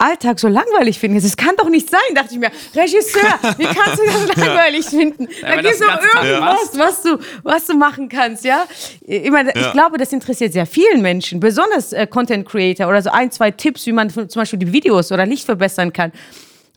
Alltag 0.00 0.38
so 0.40 0.48
langweilig 0.48 0.98
finden. 0.98 1.20
Das 1.20 1.36
kann 1.36 1.54
doch 1.56 1.68
nicht 1.68 1.90
sein, 1.90 2.00
dachte 2.14 2.34
ich 2.34 2.38
mir. 2.40 2.50
Regisseur, 2.74 3.22
wie 3.58 3.64
kannst 3.64 3.98
du 4.00 4.06
das 4.06 4.36
langweilig 4.36 4.86
finden? 4.86 5.28
Ja, 5.42 5.56
da 5.56 5.62
gibt 5.62 5.74
es 5.74 5.80
doch 5.80 6.24
irgendwas, 6.24 6.78
was 6.78 7.02
du, 7.02 7.18
was 7.42 7.66
du 7.66 7.74
machen 7.76 8.08
kannst, 8.08 8.44
ja? 8.44 8.64
Ich, 9.02 9.30
meine, 9.30 9.50
ich 9.50 9.60
Ja. 9.60 9.72
glaube, 9.72 9.98
das 9.98 10.12
interessiert 10.12 10.52
sehr 10.52 10.66
vielen 10.66 11.02
Menschen, 11.02 11.38
besonders 11.40 11.92
äh, 11.92 12.06
Content 12.06 12.48
Creator 12.48 12.88
oder 12.88 13.02
so 13.02 13.10
ein, 13.10 13.30
zwei 13.30 13.50
Tipps, 13.50 13.86
wie 13.86 13.92
man 13.92 14.10
zum 14.10 14.26
Beispiel 14.34 14.58
die 14.58 14.72
Videos 14.72 15.12
oder 15.12 15.26
Licht 15.26 15.44
verbessern 15.44 15.92
kann. 15.92 16.12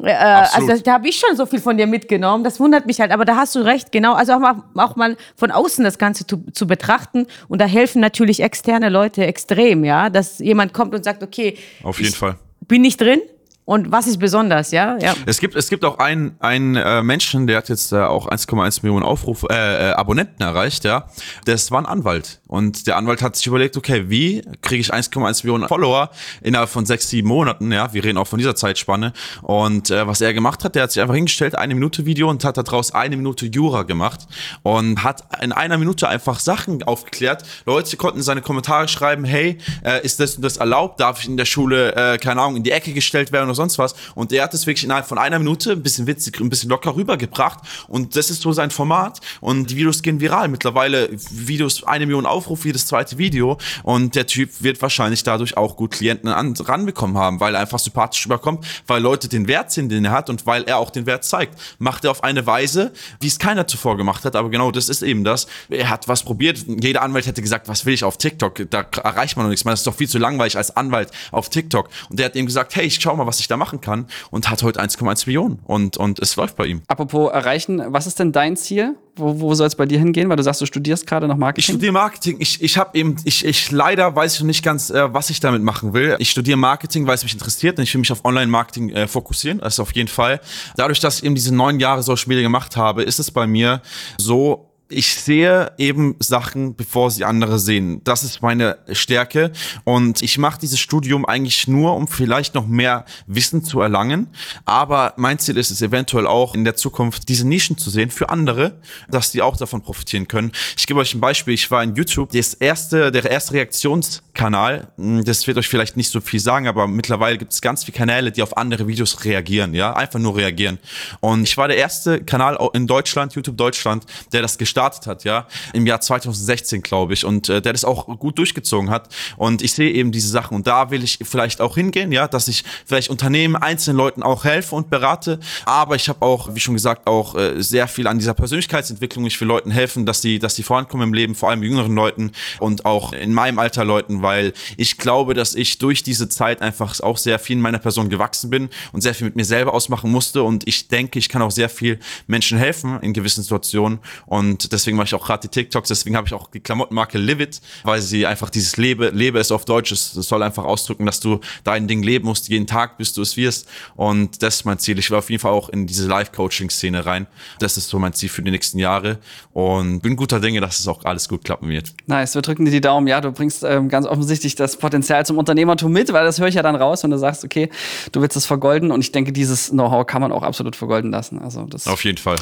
Äh, 0.01 0.11
also 0.11 0.43
Absolut. 0.55 0.69
das, 0.71 0.83
da 0.83 0.93
habe 0.93 1.07
ich 1.07 1.17
schon 1.17 1.35
so 1.37 1.45
viel 1.45 1.59
von 1.61 1.77
dir 1.77 1.87
mitgenommen. 1.87 2.43
Das 2.43 2.59
wundert 2.59 2.85
mich 2.87 2.99
halt, 2.99 3.11
aber 3.11 3.25
da 3.25 3.35
hast 3.37 3.55
du 3.55 3.59
recht, 3.59 3.91
genau. 3.91 4.13
Also 4.13 4.33
auch 4.33 4.39
mal, 4.39 4.63
auch 4.75 4.95
mal 4.95 5.15
von 5.35 5.51
außen 5.51 5.83
das 5.83 5.97
Ganze 5.97 6.25
zu, 6.27 6.43
zu 6.51 6.67
betrachten. 6.67 7.27
Und 7.47 7.61
da 7.61 7.65
helfen 7.65 8.01
natürlich 8.01 8.41
externe 8.41 8.89
Leute 8.89 9.25
extrem, 9.25 9.83
ja, 9.85 10.09
dass 10.09 10.39
jemand 10.39 10.73
kommt 10.73 10.93
und 10.93 11.03
sagt, 11.03 11.23
okay, 11.23 11.57
Auf 11.83 11.99
jeden 11.99 12.09
ich 12.11 12.17
Fall. 12.17 12.35
Bin 12.67 12.81
nicht 12.81 12.99
drin. 12.99 13.21
Und 13.65 13.91
was 13.91 14.07
ist 14.07 14.19
besonders, 14.19 14.71
ja? 14.71 14.97
ja. 14.99 15.15
Es 15.25 15.39
gibt, 15.39 15.55
es 15.55 15.69
gibt 15.69 15.85
auch 15.85 15.97
einen, 15.97 16.35
einen 16.39 16.75
äh, 16.75 17.01
Menschen, 17.01 17.47
der 17.47 17.57
hat 17.57 17.69
jetzt 17.69 17.93
äh, 17.93 17.97
auch 17.97 18.27
1,1 18.27 18.79
Millionen 18.83 19.05
Aufrufe, 19.05 19.47
äh, 19.49 19.91
äh, 19.91 19.93
Abonnenten 19.93 20.43
erreicht, 20.43 20.83
ja. 20.83 21.07
Das 21.45 21.71
war 21.71 21.79
ein 21.79 21.85
Anwalt. 21.85 22.41
Und 22.47 22.87
der 22.87 22.97
Anwalt 22.97 23.21
hat 23.21 23.37
sich 23.37 23.47
überlegt, 23.47 23.77
okay, 23.77 24.09
wie 24.09 24.41
kriege 24.61 24.81
ich 24.81 24.93
1,1 24.93 25.45
Millionen 25.45 25.69
Follower 25.69 26.09
innerhalb 26.41 26.69
von 26.69 26.85
sechs, 26.85 27.09
sieben 27.09 27.29
Monaten, 27.29 27.71
ja. 27.71 27.93
Wir 27.93 28.03
reden 28.03 28.17
auch 28.17 28.27
von 28.27 28.37
dieser 28.37 28.55
Zeitspanne. 28.55 29.13
Und 29.41 29.89
äh, 29.91 30.05
was 30.05 30.19
er 30.19 30.33
gemacht 30.33 30.65
hat, 30.65 30.75
der 30.75 30.83
hat 30.83 30.91
sich 30.91 31.01
einfach 31.01 31.15
hingestellt, 31.15 31.57
eine 31.57 31.73
Minute 31.73 32.05
Video 32.05 32.29
und 32.29 32.43
hat 32.43 32.57
daraus 32.57 32.93
eine 32.93 33.15
Minute 33.15 33.45
Jura 33.45 33.83
gemacht 33.83 34.27
und 34.63 35.05
hat 35.05 35.23
in 35.41 35.53
einer 35.53 35.77
Minute 35.77 36.09
einfach 36.09 36.39
Sachen 36.39 36.83
aufgeklärt. 36.83 37.43
Leute 37.65 37.95
konnten 37.95 38.21
seine 38.21 38.41
Kommentare 38.41 38.89
schreiben, 38.89 39.23
hey, 39.23 39.57
äh, 39.85 40.03
ist 40.03 40.19
das 40.19 40.35
und 40.35 40.41
das 40.41 40.57
erlaubt? 40.57 40.99
Darf 40.99 41.21
ich 41.21 41.29
in 41.29 41.37
der 41.37 41.45
Schule, 41.45 41.95
äh, 41.95 42.17
keine 42.17 42.41
Ahnung, 42.41 42.57
in 42.57 42.63
die 42.63 42.71
Ecke 42.71 42.91
gestellt 42.91 43.31
werden 43.31 43.52
oder 43.53 43.55
sonst 43.55 43.77
was? 43.77 43.95
Und 44.15 44.31
er 44.31 44.43
hat 44.43 44.53
es 44.53 44.65
wirklich 44.65 44.83
innerhalb 44.83 45.05
von 45.05 45.17
einer 45.17 45.39
Minute 45.39 45.71
ein 45.71 45.83
bisschen 45.83 46.07
witzig, 46.07 46.39
ein 46.39 46.49
bisschen 46.49 46.69
locker 46.69 46.95
rübergebracht. 46.95 47.59
Und 47.87 48.15
das 48.15 48.29
ist 48.29 48.41
so 48.41 48.51
sein 48.51 48.71
Format. 48.71 49.21
Und 49.39 49.69
die 49.69 49.77
Videos 49.77 50.01
gehen 50.01 50.19
viral. 50.19 50.47
Mittlerweile 50.47 51.09
Videos, 51.31 51.83
eine 51.83 52.05
Million 52.05 52.25
Aufrufe, 52.25 52.67
jedes 52.67 52.87
zweite 52.87 53.17
Video. 53.17 53.57
Und 53.83 54.15
der 54.15 54.27
Typ 54.27 54.49
wird 54.61 54.81
wahrscheinlich 54.81 55.23
dadurch 55.23 55.57
auch 55.57 55.77
gut 55.77 55.91
Klienten 55.91 56.29
an, 56.29 56.53
ranbekommen 56.53 57.17
haben, 57.17 57.39
weil 57.39 57.55
er 57.55 57.61
einfach 57.61 57.79
sympathisch 57.79 58.25
rüberkommt, 58.25 58.65
weil 58.87 59.01
Leute 59.01 59.27
den 59.27 59.47
Wert 59.47 59.71
sehen, 59.71 59.89
den 59.89 60.05
er 60.05 60.11
hat 60.11 60.29
und 60.29 60.45
weil 60.45 60.63
er 60.63 60.77
auch 60.77 60.89
den 60.89 61.05
Wert 61.05 61.23
zeigt. 61.23 61.59
Macht 61.77 62.05
er 62.05 62.11
auf 62.11 62.23
eine 62.23 62.45
Weise, 62.45 62.91
wie 63.19 63.27
es 63.27 63.39
keiner 63.39 63.67
zuvor 63.67 63.97
gemacht 63.97 64.25
hat. 64.25 64.35
Aber 64.35 64.49
genau 64.49 64.71
das 64.71 64.89
ist 64.89 65.01
eben 65.03 65.23
das. 65.23 65.47
Er 65.69 65.89
hat 65.89 66.07
was 66.07 66.23
probiert. 66.23 66.65
Jeder 66.67 67.01
Anwalt 67.01 67.25
hätte 67.25 67.41
gesagt, 67.41 67.67
was 67.67 67.85
will 67.85 67.93
ich 67.93 68.03
auf 68.03 68.17
TikTok? 68.17 68.69
Da 68.69 68.85
erreicht 69.03 69.37
man 69.37 69.45
noch 69.45 69.49
nichts. 69.49 69.65
Man 69.65 69.73
ist 69.73 69.85
doch 69.85 69.95
viel 69.95 70.09
zu 70.09 70.17
langweilig 70.17 70.57
als 70.57 70.75
Anwalt 70.75 71.11
auf 71.31 71.49
TikTok. 71.49 71.89
Und 72.09 72.19
der 72.19 72.27
hat 72.27 72.35
ihm 72.35 72.45
gesagt, 72.45 72.75
hey, 72.75 72.85
ich 72.85 72.95
schau 72.95 73.15
mal, 73.15 73.27
was 73.27 73.39
ich 73.39 73.42
da 73.47 73.57
machen 73.57 73.81
kann. 73.81 74.07
Und 74.31 74.49
hat 74.49 74.63
heute 74.63 74.81
1,1 74.81 75.25
Millionen. 75.27 75.59
Und, 75.65 75.97
und 75.97 76.19
es 76.19 76.35
läuft 76.35 76.55
bei 76.55 76.65
ihm. 76.65 76.81
Apropos 76.87 77.31
erreichen, 77.31 77.81
was 77.87 78.07
ist 78.07 78.19
denn 78.19 78.31
dein 78.31 78.55
Ziel? 78.57 78.95
Wo, 79.15 79.39
wo 79.39 79.53
soll 79.53 79.67
es 79.67 79.75
bei 79.75 79.85
dir 79.85 79.99
hingehen? 79.99 80.29
Weil 80.29 80.37
du 80.37 80.43
sagst, 80.43 80.59
du 80.61 80.65
studierst 80.65 81.05
gerade 81.05 81.27
noch 81.27 81.35
Ich 81.35 81.39
Marketing. 81.39 81.73
studiere 81.75 81.91
Marketing. 81.91 82.37
Ich, 82.39 82.61
ich 82.63 82.77
habe 82.77 82.97
eben, 82.97 83.15
ich, 83.25 83.45
ich 83.45 83.69
leider 83.71 84.15
weiß 84.15 84.33
ich 84.35 84.39
noch 84.39 84.47
nicht 84.47 84.63
ganz, 84.63 84.89
äh, 84.89 85.13
was 85.13 85.29
ich 85.29 85.39
damit 85.39 85.61
machen 85.61 85.93
will. 85.93 86.15
Ich 86.19 86.31
studiere 86.31 86.57
Marketing, 86.57 87.05
weil 87.05 87.15
es 87.15 87.23
mich 87.23 87.33
interessiert 87.33 87.77
und 87.77 87.83
ich 87.83 87.93
will 87.93 87.99
mich 87.99 88.11
auf 88.11 88.25
Online-Marketing 88.25 88.89
äh, 88.89 89.07
fokussieren. 89.07 89.59
Das 89.59 89.73
ist 89.73 89.79
auf 89.79 89.91
jeden 89.93 90.09
Fall. 90.09 90.41
Dadurch, 90.77 90.99
dass 90.99 91.19
ich 91.19 91.25
eben 91.25 91.35
diese 91.35 91.53
neun 91.53 91.79
Jahre 91.79 92.01
Social 92.01 92.27
Media 92.27 92.41
gemacht 92.43 92.75
habe, 92.75 93.03
ist 93.03 93.19
es 93.19 93.29
bei 93.29 93.45
mir 93.45 93.81
so, 94.17 94.69
ich 94.89 95.15
sehe 95.15 95.71
eben 95.77 96.15
Sachen, 96.19 96.75
bevor 96.75 97.09
sie 97.09 97.25
andere 97.25 97.57
sehen. 97.57 98.01
Das 98.03 98.23
ist 98.23 98.41
meine 98.41 98.77
Stärke. 98.91 99.51
Und 99.83 100.21
ich 100.21 100.37
mache 100.37 100.59
dieses 100.59 100.79
Studium 100.79 101.25
eigentlich 101.25 101.67
nur, 101.67 101.95
um 101.95 102.07
vielleicht 102.07 102.53
noch 102.53 102.67
mehr 102.67 103.05
Wissen 103.25 103.63
zu 103.63 103.81
erlangen. 103.81 104.27
Aber 104.65 105.13
mein 105.17 105.39
Ziel 105.39 105.57
ist 105.57 105.71
es 105.71 105.81
eventuell 105.81 106.27
auch 106.27 106.53
in 106.53 106.63
der 106.63 106.75
Zukunft, 106.75 107.29
diese 107.29 107.47
Nischen 107.47 107.77
zu 107.77 107.89
sehen 107.89 108.11
für 108.11 108.29
andere, 108.29 108.79
dass 109.09 109.31
die 109.31 109.41
auch 109.41 109.57
davon 109.57 109.81
profitieren 109.81 110.27
können. 110.27 110.51
Ich 110.77 110.85
gebe 110.85 110.99
euch 110.99 111.13
ein 111.13 111.21
Beispiel. 111.21 111.53
Ich 111.53 111.69
war 111.71 111.83
in 111.83 111.95
YouTube. 111.95 112.31
Das 112.31 112.53
erste, 112.53 113.11
der 113.11 113.25
erste 113.29 113.53
Reaktionskanal, 113.53 114.89
mh, 114.97 115.23
das 115.23 115.47
wird 115.47 115.57
euch 115.57 115.67
vielleicht 115.67 115.97
nicht 115.97 116.11
so 116.11 116.21
viel 116.21 116.39
sagen, 116.39 116.67
aber 116.67 116.87
mittlerweile 116.87 117.37
gibt 117.37 117.53
es 117.53 117.61
ganz 117.61 117.83
viele 117.83 117.97
Kanäle, 117.97 118.31
die 118.31 118.43
auf 118.43 118.57
andere 118.57 118.87
Videos 118.87 119.23
reagieren. 119.25 119.73
Ja, 119.73 119.93
einfach 119.93 120.19
nur 120.19 120.35
reagieren. 120.35 120.77
Und 121.19 121.43
ich 121.43 121.57
war 121.57 121.67
der 121.67 121.77
erste 121.77 122.23
Kanal 122.23 122.57
in 122.73 122.85
Deutschland, 122.85 123.33
YouTube 123.33 123.57
Deutschland, 123.57 124.05
der 124.31 124.41
das 124.41 124.57
gestartet 124.57 124.72
hat, 124.81 125.23
ja, 125.23 125.47
im 125.73 125.85
Jahr 125.85 126.01
2016, 126.01 126.81
glaube 126.81 127.13
ich, 127.13 127.25
und 127.25 127.49
äh, 127.49 127.61
der 127.61 127.73
das 127.73 127.85
auch 127.85 128.07
gut 128.19 128.37
durchgezogen 128.37 128.89
hat. 128.89 129.09
Und 129.37 129.61
ich 129.61 129.73
sehe 129.73 129.91
eben 129.91 130.11
diese 130.11 130.29
Sachen 130.29 130.55
und 130.55 130.67
da 130.67 130.91
will 130.91 131.03
ich 131.03 131.19
vielleicht 131.23 131.61
auch 131.61 131.75
hingehen, 131.75 132.11
ja, 132.11 132.27
dass 132.27 132.47
ich 132.47 132.63
vielleicht 132.85 133.09
Unternehmen, 133.09 133.55
einzelnen 133.55 133.97
Leuten 133.97 134.23
auch 134.23 134.43
helfe 134.43 134.75
und 134.75 134.89
berate. 134.89 135.39
Aber 135.65 135.95
ich 135.95 136.09
habe 136.09 136.21
auch, 136.21 136.53
wie 136.53 136.59
schon 136.59 136.73
gesagt, 136.73 137.07
auch 137.07 137.35
äh, 137.35 137.61
sehr 137.61 137.87
viel 137.87 138.07
an 138.07 138.19
dieser 138.19 138.33
Persönlichkeitsentwicklung. 138.33 139.25
Ich 139.25 139.39
will 139.39 139.47
Leuten 139.47 139.71
helfen, 139.71 140.05
dass 140.05 140.21
die, 140.21 140.39
dass 140.39 140.55
die 140.55 140.63
vorankommen 140.63 141.07
im 141.09 141.13
Leben, 141.13 141.35
vor 141.35 141.49
allem 141.49 141.63
jüngeren 141.63 141.95
Leuten 141.95 142.31
und 142.59 142.85
auch 142.85 143.13
in 143.13 143.33
meinem 143.33 143.59
Alter 143.59 143.85
Leuten, 143.85 144.21
weil 144.21 144.53
ich 144.77 144.97
glaube, 144.97 145.33
dass 145.33 145.55
ich 145.55 145.77
durch 145.77 146.03
diese 146.03 146.29
Zeit 146.29 146.61
einfach 146.61 146.99
auch 147.01 147.17
sehr 147.17 147.39
viel 147.39 147.57
in 147.57 147.61
meiner 147.61 147.79
Person 147.79 148.09
gewachsen 148.09 148.49
bin 148.49 148.69
und 148.91 149.01
sehr 149.01 149.13
viel 149.13 149.25
mit 149.25 149.35
mir 149.35 149.45
selber 149.45 149.73
ausmachen 149.73 150.11
musste. 150.11 150.43
Und 150.43 150.67
ich 150.67 150.87
denke, 150.87 151.19
ich 151.19 151.29
kann 151.29 151.41
auch 151.41 151.51
sehr 151.51 151.69
viel 151.69 151.99
Menschen 152.27 152.57
helfen 152.57 152.99
in 153.01 153.13
gewissen 153.13 153.43
Situationen. 153.43 153.99
Und 154.25 154.62
deswegen 154.71 154.97
mache 154.97 155.07
ich 155.07 155.15
auch 155.15 155.25
gerade 155.25 155.47
die 155.47 155.47
TikToks. 155.49 155.87
Deswegen 155.87 156.15
habe 156.15 156.27
ich 156.27 156.33
auch 156.33 156.49
die 156.49 156.59
Klamottenmarke 156.59 157.17
Live 157.17 157.39
It, 157.39 157.61
weil 157.83 158.01
sie 158.01 158.25
einfach 158.25 158.49
dieses 158.49 158.77
Lebe, 158.77 159.09
Lebe 159.09 159.39
es 159.39 159.51
auf 159.51 159.65
Deutsch 159.65 159.91
ist. 159.91 160.15
Das 160.15 160.27
soll 160.27 160.43
einfach 160.43 160.63
ausdrücken, 160.63 161.05
dass 161.05 161.19
du 161.19 161.39
dein 161.63 161.87
Ding 161.87 162.03
leben 162.03 162.25
musst, 162.25 162.49
jeden 162.49 162.67
Tag, 162.67 162.97
bis 162.97 163.13
du 163.13 163.21
es 163.21 163.37
wirst. 163.37 163.67
Und 163.95 164.41
das 164.43 164.55
ist 164.55 164.65
mein 164.65 164.79
Ziel. 164.79 164.99
Ich 164.99 165.09
will 165.09 165.17
auf 165.17 165.29
jeden 165.29 165.41
Fall 165.41 165.51
auch 165.51 165.69
in 165.69 165.87
diese 165.87 166.07
Live-Coaching-Szene 166.07 167.05
rein. 167.05 167.27
Das 167.59 167.77
ist 167.77 167.89
so 167.89 167.99
mein 167.99 168.13
Ziel 168.13 168.29
für 168.29 168.41
die 168.41 168.51
nächsten 168.51 168.79
Jahre. 168.79 169.19
Und 169.51 170.01
bin 170.01 170.15
guter 170.15 170.39
Dinge, 170.39 170.61
dass 170.61 170.79
es 170.79 170.87
auch 170.87 171.05
alles 171.05 171.27
gut 171.29 171.43
klappen 171.43 171.69
wird. 171.69 171.93
Nice, 172.07 172.35
wir 172.35 172.41
drücken 172.41 172.65
dir 172.65 172.71
die 172.71 172.81
Daumen. 172.81 173.07
Ja, 173.07 173.21
du 173.21 173.31
bringst 173.31 173.63
ähm, 173.63 173.89
ganz 173.89 174.05
offensichtlich 174.05 174.55
das 174.55 174.77
Potenzial 174.77 175.25
zum 175.25 175.37
Unternehmertum 175.37 175.91
mit, 175.91 176.11
weil 176.13 176.25
das 176.25 176.39
höre 176.39 176.47
ich 176.47 176.55
ja 176.55 176.63
dann 176.63 176.75
raus, 176.75 177.03
wenn 177.03 177.11
du 177.11 177.17
sagst, 177.17 177.43
okay, 177.43 177.69
du 178.11 178.21
willst 178.21 178.37
es 178.37 178.45
vergolden. 178.45 178.91
Und 178.91 179.01
ich 179.01 179.11
denke, 179.11 179.31
dieses 179.31 179.69
Know-how 179.69 180.05
kann 180.05 180.21
man 180.21 180.31
auch 180.31 180.43
absolut 180.43 180.75
vergolden 180.75 181.11
lassen. 181.11 181.39
Also 181.39 181.65
das 181.65 181.87
Auf 181.87 182.03
jeden 182.03 182.17
Fall. 182.17 182.37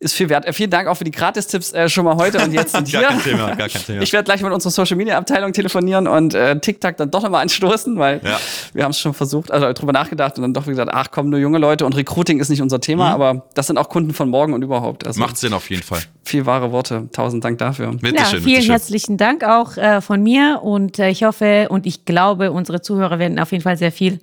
Ist 0.00 0.14
viel 0.14 0.28
wert. 0.28 0.46
Äh, 0.46 0.52
vielen 0.52 0.70
Dank 0.70 0.86
auch 0.88 0.94
für 0.96 1.04
die 1.04 1.10
Gratistipps 1.10 1.72
äh, 1.72 1.88
schon 1.88 2.04
mal 2.04 2.16
heute 2.16 2.38
und 2.42 2.52
jetzt 2.52 2.76
und 2.76 2.86
hier. 2.88 3.00
Gar 3.02 3.10
kein 3.10 3.22
Thema, 3.22 3.54
gar 3.56 3.68
kein 3.68 3.82
Thema. 3.84 4.02
Ich 4.02 4.12
werde 4.12 4.24
gleich 4.24 4.42
mit 4.42 4.52
unserer 4.52 4.70
Social 4.70 4.96
Media 4.96 5.18
Abteilung 5.18 5.52
telefonieren 5.52 6.06
und 6.06 6.34
äh, 6.34 6.58
TikTok 6.58 6.96
dann 6.96 7.10
doch 7.10 7.22
nochmal 7.22 7.42
anstoßen, 7.42 7.98
weil 7.98 8.20
Ja. 8.24 8.38
wir 8.74 8.84
haben 8.84 8.90
es 8.92 9.00
schon 9.00 9.12
versucht, 9.14 9.50
also 9.50 9.72
drüber 9.72 9.92
nachgedacht 9.92 10.36
und 10.36 10.42
dann 10.42 10.54
doch 10.54 10.66
gesagt, 10.66 10.90
ach 10.94 11.08
komm, 11.10 11.30
nur 11.30 11.40
junge 11.40 11.58
Leute 11.58 11.84
und 11.84 11.96
Recruiting 11.96 12.38
ist 12.40 12.48
nicht 12.48 12.62
unser 12.62 12.80
Thema, 12.80 13.10
aber 13.12 13.46
das 13.54 13.66
sind 13.66 13.76
auch 13.78 13.88
Kunden 13.88 14.12
von 14.14 14.28
morgen 14.28 14.52
und 14.52 14.62
überhaupt. 14.62 15.06
Also 15.06 15.18
Mhm. 15.18 15.26
Macht 15.26 15.36
Sinn 15.38 15.52
auf 15.52 15.68
jeden 15.70 15.82
Fall. 15.82 16.00
viel 16.24 16.46
wahre 16.46 16.70
Worte. 16.72 17.08
Tausend 17.12 17.42
Dank 17.44 17.58
dafür. 17.58 17.90
Bitte 17.92 18.16
Ja, 18.16 18.24
schön, 18.26 18.40
vielen 18.42 18.44
bitte 18.44 18.62
schön. 18.62 18.70
herzlichen 18.70 19.16
Dank 19.16 19.42
auch 19.44 19.76
äh, 19.76 20.00
von 20.00 20.22
mir 20.22 20.60
und 20.62 20.98
äh, 20.98 21.08
ich 21.10 21.24
hoffe 21.24 21.66
und 21.70 21.86
ich 21.86 22.04
glaube, 22.04 22.52
unsere 22.52 22.80
Zuhörer 22.82 23.18
werden 23.18 23.38
auf 23.40 23.50
jeden 23.50 23.62
Fall 23.64 23.76
sehr 23.76 23.90
viel 23.92 24.20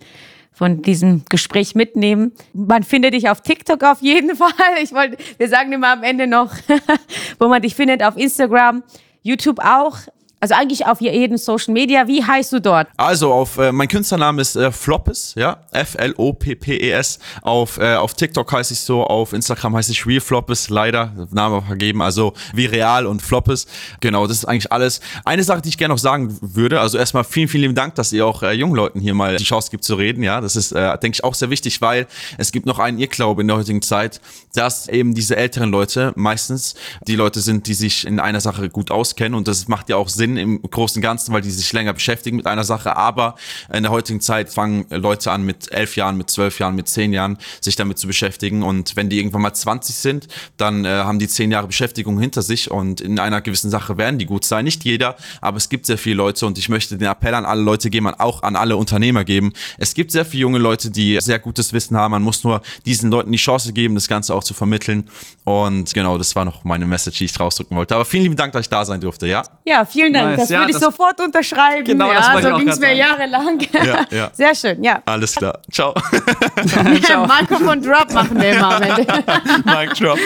von 0.56 0.82
diesem 0.82 1.24
Gespräch 1.30 1.76
mitnehmen. 1.76 2.32
Man 2.54 2.84
findet 2.84 3.13
dich 3.13 3.30
auf 3.30 3.41
TikTok 3.41 3.84
auf 3.84 4.02
jeden 4.02 4.36
Fall. 4.36 4.52
Ich 4.82 4.94
wollte, 4.94 5.18
wir 5.38 5.50
sagen 5.50 5.72
immer 5.74 5.91
am 5.91 6.04
Ende 6.04 6.28
noch, 6.28 6.52
wo 7.39 7.48
man 7.48 7.62
dich 7.62 7.76
findet 7.76 8.02
auf 8.02 8.18
Instagram, 8.18 8.82
YouTube 9.22 9.60
auch. 9.60 9.98
Also 10.45 10.53
eigentlich 10.53 10.86
auf 10.86 11.01
jedem 11.01 11.38
Social 11.38 11.73
Media. 11.73 12.08
Wie 12.08 12.23
heißt 12.23 12.53
du 12.53 12.62
dort? 12.62 12.88
Also 12.97 13.34
auf 13.34 13.58
äh, 13.58 13.71
mein 13.71 13.88
Künstlername 13.88 14.43
ist 14.43 14.55
äh, 14.55 14.71
Floppes, 14.71 15.34
ja, 15.36 15.58
F 15.71 15.95
L 15.97 16.13
O 16.17 16.34
P 16.34 16.53
P 16.53 16.77
E 16.77 16.91
S. 16.91 17.17
Auf 17.41 17.79
äh, 17.79 17.95
auf 17.95 18.13
TikTok 18.13 18.51
heiße 18.51 18.73
ich 18.75 18.81
so, 18.81 19.03
auf 19.03 19.34
Instagram 19.34 19.75
heiße 19.75 19.91
ich 19.91 20.05
Real 20.05 20.21
Floppes, 20.21 20.69
leider 20.69 21.12
Name 21.31 21.63
vergeben, 21.63 22.03
also 22.03 22.34
wie 22.53 22.67
real 22.67 23.08
und 23.08 23.23
Floppes. 23.23 23.65
Genau, 24.01 24.27
das 24.27 24.38
ist 24.38 24.45
eigentlich 24.45 24.71
alles. 24.71 25.01
Eine 25.23 25.41
Sache, 25.43 25.63
die 25.63 25.69
ich 25.69 25.79
gerne 25.79 25.95
noch 25.95 25.99
sagen 25.99 26.38
würde, 26.41 26.79
also 26.79 26.99
erstmal 26.99 27.23
vielen 27.23 27.47
vielen 27.47 27.63
lieben 27.63 27.75
Dank, 27.75 27.95
dass 27.95 28.13
ihr 28.13 28.27
auch 28.27 28.43
äh, 28.43 28.51
jungen 28.51 28.75
Leuten 28.75 28.99
hier 28.99 29.15
mal 29.15 29.38
die 29.38 29.45
Chance 29.45 29.71
gibt 29.71 29.84
zu 29.84 29.95
reden, 29.95 30.21
ja, 30.21 30.41
das 30.41 30.55
ist 30.55 30.73
äh, 30.73 30.95
denke 30.99 31.15
ich 31.15 31.23
auch 31.23 31.34
sehr 31.34 31.49
wichtig, 31.49 31.81
weil 31.81 32.05
es 32.38 32.51
gibt 32.51 32.67
noch 32.67 32.77
einen 32.77 32.99
Irrglaube 32.99 33.41
in 33.41 33.47
der 33.47 33.58
heutigen 33.58 33.81
Zeit, 33.81 34.21
dass 34.53 34.89
eben 34.89 35.15
diese 35.15 35.38
älteren 35.38 35.71
Leute 35.71 36.13
meistens 36.15 36.75
die 37.08 37.15
Leute 37.15 37.41
sind, 37.41 37.65
die 37.65 37.73
sich 37.73 38.05
in 38.05 38.19
einer 38.19 38.41
Sache 38.41 38.69
gut 38.69 38.91
auskennen 38.91 39.34
und 39.34 39.47
das 39.47 39.67
macht 39.67 39.89
ja 39.89 39.95
auch 39.95 40.08
Sinn 40.08 40.35
im 40.38 40.62
Großen 40.62 41.00
und 41.00 41.04
Ganzen, 41.04 41.34
weil 41.34 41.41
die 41.41 41.52
sich 41.52 41.71
länger 41.74 41.93
beschäftigen 41.93 42.38
mit 42.38 42.48
einer 42.48 42.63
Sache, 42.63 42.95
aber 42.95 43.36
in 43.74 43.84
der 43.84 43.91
heutigen 43.91 44.21
Zeit 44.21 44.50
fangen 44.50 44.86
Leute 44.89 45.32
an 45.32 45.45
mit 45.45 45.71
elf 45.71 45.95
Jahren, 45.95 46.17
mit 46.17 46.30
zwölf 46.30 46.60
Jahren, 46.60 46.76
mit 46.76 46.88
zehn 46.88 47.13
Jahren 47.13 47.38
sich 47.62 47.76
damit 47.76 47.98
zu 47.98 48.08
beschäftigen 48.08 48.63
und 48.63 48.95
wenn 48.95 49.10
die 49.10 49.19
irgendwann 49.19 49.41
mal 49.41 49.54
20 49.54 49.95
sind, 49.95 50.28
dann 50.58 50.86
äh, 50.86 50.89
haben 50.89 51.19
die 51.19 51.28
zehn 51.28 51.52
Jahre 51.52 51.67
Beschäftigung 51.67 52.19
hinter 52.19 52.41
sich 52.41 52.71
und 52.71 53.02
in 53.02 53.19
einer 53.19 53.41
gewissen 53.41 53.69
Sache 53.69 53.98
werden 53.98 54.19
die 54.19 54.26
gut 54.26 54.45
sein. 54.45 54.65
Nicht 54.65 54.84
jeder, 54.84 55.15
aber 55.41 55.58
es 55.58 55.69
gibt 55.69 55.86
sehr 55.86 55.98
viele 55.98 56.15
Leute 56.15 56.45
und 56.45 56.58
ich 56.58 56.69
möchte 56.69 56.98
den 56.98 57.08
Appell 57.08 57.34
an 57.34 57.45
alle 57.45 57.62
Leute 57.62 57.89
geben, 57.89 58.08
auch 58.08 58.43
an 58.43 58.56
alle 58.56 58.78
Unternehmer 58.78 59.24
geben. 59.24 59.54
Es 59.78 59.93
gibt 59.93 60.12
sehr 60.12 60.26
viele 60.26 60.41
junge 60.41 60.60
Leute, 60.60 60.91
die 60.91 61.19
sehr 61.21 61.39
gutes 61.39 61.74
Wissen 61.74 61.98
haben. 61.98 62.12
Man 62.12 62.24
muss 62.24 62.43
nur 62.43 62.62
diesen 62.86 63.12
Leuten 63.12 63.32
die 63.32 63.38
Chance 63.38 63.74
geben, 63.74 63.95
das 63.95 64.08
Ganze 64.08 64.34
auch 64.34 64.43
zu 64.43 64.54
vermitteln. 64.54 65.10
Und 65.43 65.93
genau, 65.93 66.17
das 66.17 66.36
war 66.36 66.45
noch 66.45 66.63
meine 66.63 66.86
Message, 66.86 67.19
die 67.19 67.26
ich 67.26 67.39
rausdrücken 67.39 67.76
wollte. 67.78 67.95
Aber 67.95 68.06
vielen 68.06 68.24
lieben 68.24 68.36
Dank, 68.36 68.54
dass 68.54 68.62
ich 68.62 68.69
da 68.69 68.86
sein 68.86 69.02
durfte, 69.02 69.28
ja? 69.28 69.43
Ja, 69.65 69.86
vielen 69.86 70.13
Dank. 70.13 70.25
Nice. 70.30 70.38
Das 70.40 70.50
Ja, 70.50 70.60
würde 70.60 70.72
ich 70.72 70.78
das- 70.78 70.84
sofort 70.86 71.20
unterschreiben. 71.22 71.84
Genau, 71.84 72.14
das 72.14 72.28
ja, 72.28 72.38
ich 72.40 72.46
so 72.46 72.56
ging 72.58 72.68
es 72.70 72.80
mir 72.80 72.88
sagen. 72.88 72.98
jahrelang. 72.98 73.60
Ja, 73.74 74.06
ja. 74.10 74.30
Sehr 74.34 74.56
schön, 74.56 74.84
ja. 74.84 75.02
Alles 75.06 75.36
klar. 75.36 75.60
Ciao. 75.72 75.94
Mikrofon 76.84 77.82
Drop 77.82 78.12
machen 78.14 78.40
wir 78.40 78.52
immer 78.52 78.76
am 78.76 78.82
Ende. 78.84 79.06
Mic 79.66 79.94
drop. 80.00 80.20